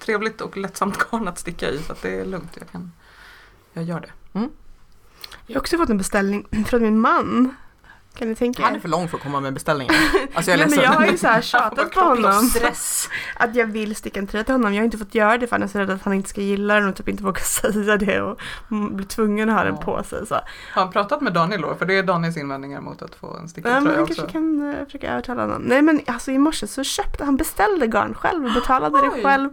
[0.09, 2.57] trevligt och lättsamt garn att sticka i så att det är lugnt.
[2.59, 2.91] Jag, kan,
[3.73, 4.39] jag gör det.
[4.39, 4.49] Mm.
[5.45, 7.55] Jag har också fått en beställning från min man.
[8.19, 8.81] Kan ni tänka Han är er?
[8.81, 9.95] för lång för att komma med beställningar.
[10.33, 13.09] Alltså jag är Nej, men jag har ju så här tjatat på honom Stress.
[13.35, 14.73] att jag vill sticka en tröja till honom.
[14.73, 16.41] Jag har inte fått göra det för han är så rädd att han inte ska
[16.41, 17.41] gilla den och typ inte vågar
[17.71, 18.39] säga det och
[18.69, 19.81] blir tvungen att ha den Ja.
[19.81, 20.27] på sig.
[20.27, 20.35] Så.
[20.35, 20.43] Har
[20.73, 21.75] han pratat med Daniel då?
[21.75, 24.15] För det är Daniels invändningar mot att få en Ja, stickad men tröja jag också.
[24.15, 25.61] kanske kan uh, försöka övertala honom.
[25.61, 29.09] Nej men alltså i morse så köpte han, beställde garn själv och betalade Oj.
[29.15, 29.49] det själv.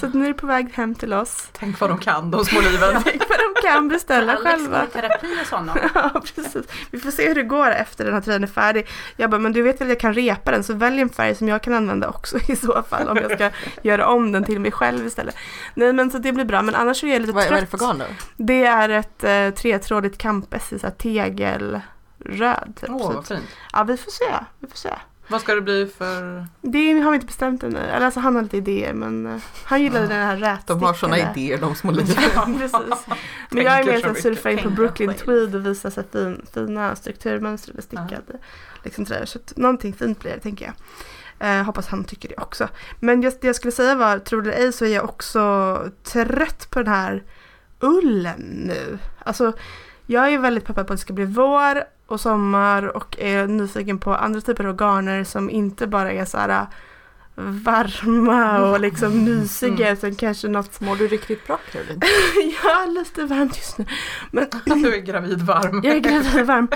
[0.00, 1.48] Så att nu är det på väg hem till oss.
[1.52, 3.02] Tänk vad de kan, de små liven.
[3.04, 4.84] Tänk vad de kan beställa Alex själva.
[4.84, 5.76] i terapi hos honom.
[5.94, 6.66] Ja, precis.
[6.90, 8.86] Vi får se hur det går efter den här tröjan är färdig.
[9.16, 11.48] Jag bara, men du vet väl jag kan repa den så välj en färg som
[11.48, 13.50] jag kan använda också i så fall om jag ska
[13.82, 15.36] göra om den till mig själv istället.
[15.74, 17.50] Nej men så det blir bra men annars så är jag lite Vad, trött.
[17.50, 18.04] vad är det för garn då?
[18.36, 22.72] Det är ett eh, tretrådigt campes i så här tegelröd.
[22.80, 22.90] Typ.
[22.90, 23.44] Åh, så vad att, fint.
[23.72, 24.90] ja vi får se, vi får se.
[25.28, 26.46] Vad ska det bli för...
[26.60, 27.78] Det har vi inte bestämt ännu.
[27.78, 30.80] Eller alltså han har lite idéer men eh, han gillade den här rätstickade.
[30.80, 32.14] De har sådana idéer de små liven.
[32.34, 33.06] Ja, precis.
[33.50, 34.22] Men jag är mer mycket.
[34.22, 35.14] surfa in på Brooklyn.
[35.14, 38.38] Tweed och visa sig fin, fina strukturmönster eller stickade
[38.84, 39.24] liksom tröjor.
[39.24, 40.74] Så att någonting fint blir det tänker jag.
[41.38, 42.68] Eh, hoppas han tycker det också.
[43.00, 45.90] Men just det jag skulle säga var, tror det eller ej så är jag också
[46.02, 47.24] trött på den här
[47.80, 48.98] ullen nu.
[49.18, 49.52] Alltså
[50.06, 53.98] jag är väldigt peppad på att det ska bli vår och sommar och är nyfiken
[53.98, 56.66] på andra typer av garner som inte bara är så här äh,
[57.36, 62.00] varma och liksom mysiga utan kanske något Mår du riktigt bra Caroline?
[62.64, 63.84] Ja, lite varmt just nu.
[64.30, 65.80] Men Du är gravid varm.
[65.84, 66.68] jag är gravid varm.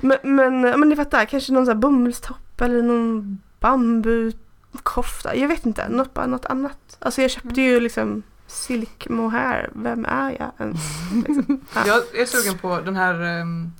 [0.00, 5.36] Men, men, men ni fattar, kanske någon sån här bomullstopp eller någon bambukofta.
[5.36, 6.96] Jag vet inte, något, bara något annat.
[6.98, 8.22] Alltså jag köpte ju liksom
[8.52, 9.70] silk mohair.
[9.74, 10.80] Vem är jag ens?
[11.28, 11.60] Liksom.
[11.74, 11.82] Ja.
[11.86, 13.72] Jag är sugen på den här ehm,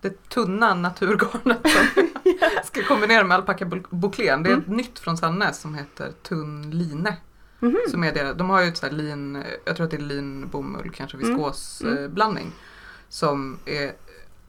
[0.00, 2.08] det tunna naturgarnet som
[2.40, 4.42] jag ska kombinera med alpackabouclén.
[4.42, 7.12] Det är ett nytt från Sannäs som heter tunn line.
[7.60, 7.76] Mhm.
[7.90, 8.34] Som är det.
[8.34, 11.16] De har ju ett så här lin, jag tror att det är lin, bomull, kanske
[11.16, 11.28] Mm.
[11.28, 12.44] viskosblandning.
[12.44, 12.54] Mm.
[13.08, 13.92] Som är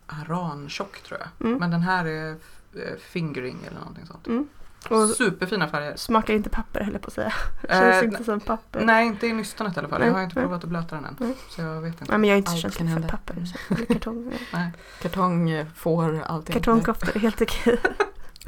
[0.08, 1.48] arantjock tror jag.
[1.48, 1.60] Mm.
[1.60, 2.30] Men den här är
[2.74, 4.48] eh, fingering eller någonting sånt.
[4.92, 5.96] Och Superfina färger.
[5.96, 7.34] smakar inte papper heller på att säga.
[7.70, 8.82] Eh, Känns inte som papper.
[8.86, 10.00] Nej, inte i nystanet i alla fall.
[10.00, 10.44] Nej, Jag har inte nej.
[10.44, 11.16] provat att blöta den än.
[11.20, 11.34] Nej.
[11.50, 12.06] Så jag vet inte.
[12.12, 13.46] Nej, men jag är inte så känslig för papper.
[13.46, 14.34] Så, eller kartong.
[14.54, 14.72] Nej.
[15.02, 16.54] Kartong, eh, får, allting.
[16.54, 17.80] Kartongkoftor är helt okej.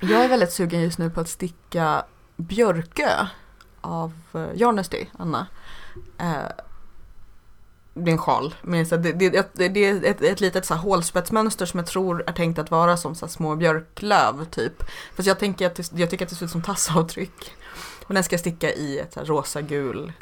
[0.01, 2.03] Jag är väldigt sugen just nu på att sticka
[2.37, 3.27] Björkö
[3.81, 5.47] av uh, Jarnesty, Anna.
[6.17, 6.35] Eh,
[8.07, 8.55] en sjal.
[8.61, 11.87] Men så det, det, det, det är ett, ett litet så här hålspetsmönster som jag
[11.87, 14.83] tror är tänkt att vara som så små björklöv typ.
[15.15, 17.55] Fast jag, tänker att det, jag tycker att det ser ut som tassavtryck.
[18.07, 20.13] Och den ska jag sticka i ett så här rosa gul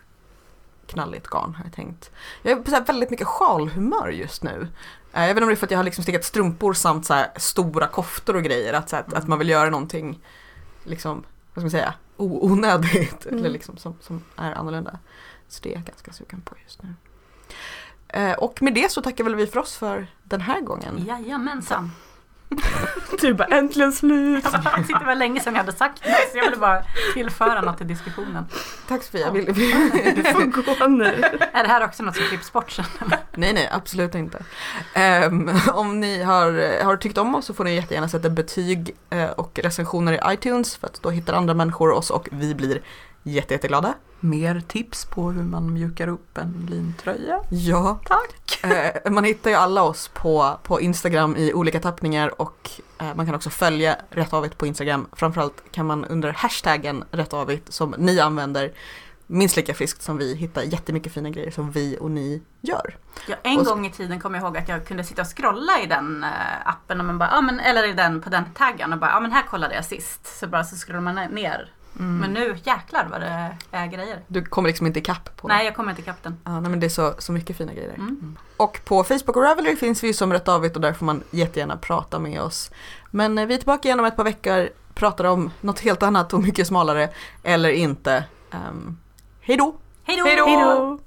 [0.88, 2.12] knalligt garn har jag tänkt.
[2.42, 4.68] Jag är på så väldigt mycket sjalhumör just nu.
[5.14, 7.06] Eh, Jag vet inte om det är för att jag har liksom stickat strumpor samt
[7.06, 8.74] så här stora koftor och grejer.
[8.74, 10.20] Att, så att, att man vill göra någonting
[10.84, 11.24] liksom,
[11.54, 13.26] vad ska man säga, onödigt.
[13.28, 13.40] Mm.
[13.40, 15.00] Eller liksom som, som är annorlunda.
[15.48, 16.94] Så det är jag ganska sugen på just nu.
[18.08, 21.06] Eh, och med det så tackar väl vi för oss för den här gången.
[21.08, 21.92] Jajamensan.
[23.22, 24.44] Du bara äntligen slut.
[24.88, 26.84] Det var länge sedan jag hade sagt det så jag ville bara
[27.14, 28.46] tillföra något till diskussionen.
[28.88, 29.32] Tack Sofia.
[29.32, 29.46] Vill,
[30.16, 31.06] Du får gå nu.
[31.54, 32.86] Är det här också något som klipps bort sen?
[33.36, 34.44] nej, nej, absolut inte.
[34.94, 39.30] Ehm, om ni har, har tyckt om oss så får ni jättegärna sätta betyg eh,
[39.30, 42.82] och recensioner i iTunes för att då hittar andra människor oss och vi blir
[43.32, 43.94] jätte, jätteglada.
[44.20, 47.40] Mer tips på hur man mjukar upp en lintröja?
[47.50, 48.64] Ja, Tack!
[49.06, 53.26] Eh, man hittar ju alla oss på, på Instagram i olika tappningar och eh, man
[53.26, 55.08] kan också följa Rättavigt på Instagram.
[55.12, 58.72] Framförallt kan man under hashtaggen Rättavigt som ni använder
[59.28, 62.98] minst lika friskt som vi hitta jättemycket fina grejer som vi och ni gör.
[63.28, 65.80] Ja, en så- gång i tiden kommer jag ihåg att jag kunde sitta och scrolla
[65.84, 66.30] i den eh,
[66.68, 69.20] appen och man bara, ja, men, eller i den, på den taggen och bara, ja
[69.20, 70.40] men här kollade jag sist.
[70.40, 71.72] Så bara så scrollar man ner.
[72.00, 72.18] Mm.
[72.18, 74.22] Men nu jäklar vad det är grejer.
[74.28, 76.38] Du kommer liksom inte ikapp på Nej, jag kommer inte ikapp den.
[76.44, 77.94] Ja, nej, men det är så, så mycket fina grejer.
[77.94, 78.38] Mm.
[78.58, 82.20] Och på Facebook och Ravelry finns vi som Rättavigt och där får man jättegärna prata
[82.20, 82.72] med oss.
[83.12, 86.34] Men eh, vi är tillbaka igen om ett par veckor, pratar om något helt annat
[86.34, 87.10] och mycket smalare
[87.44, 88.24] eller inte.
[88.52, 89.00] Um!
[89.42, 89.76] Hej då!
[90.04, 91.00] Hej då.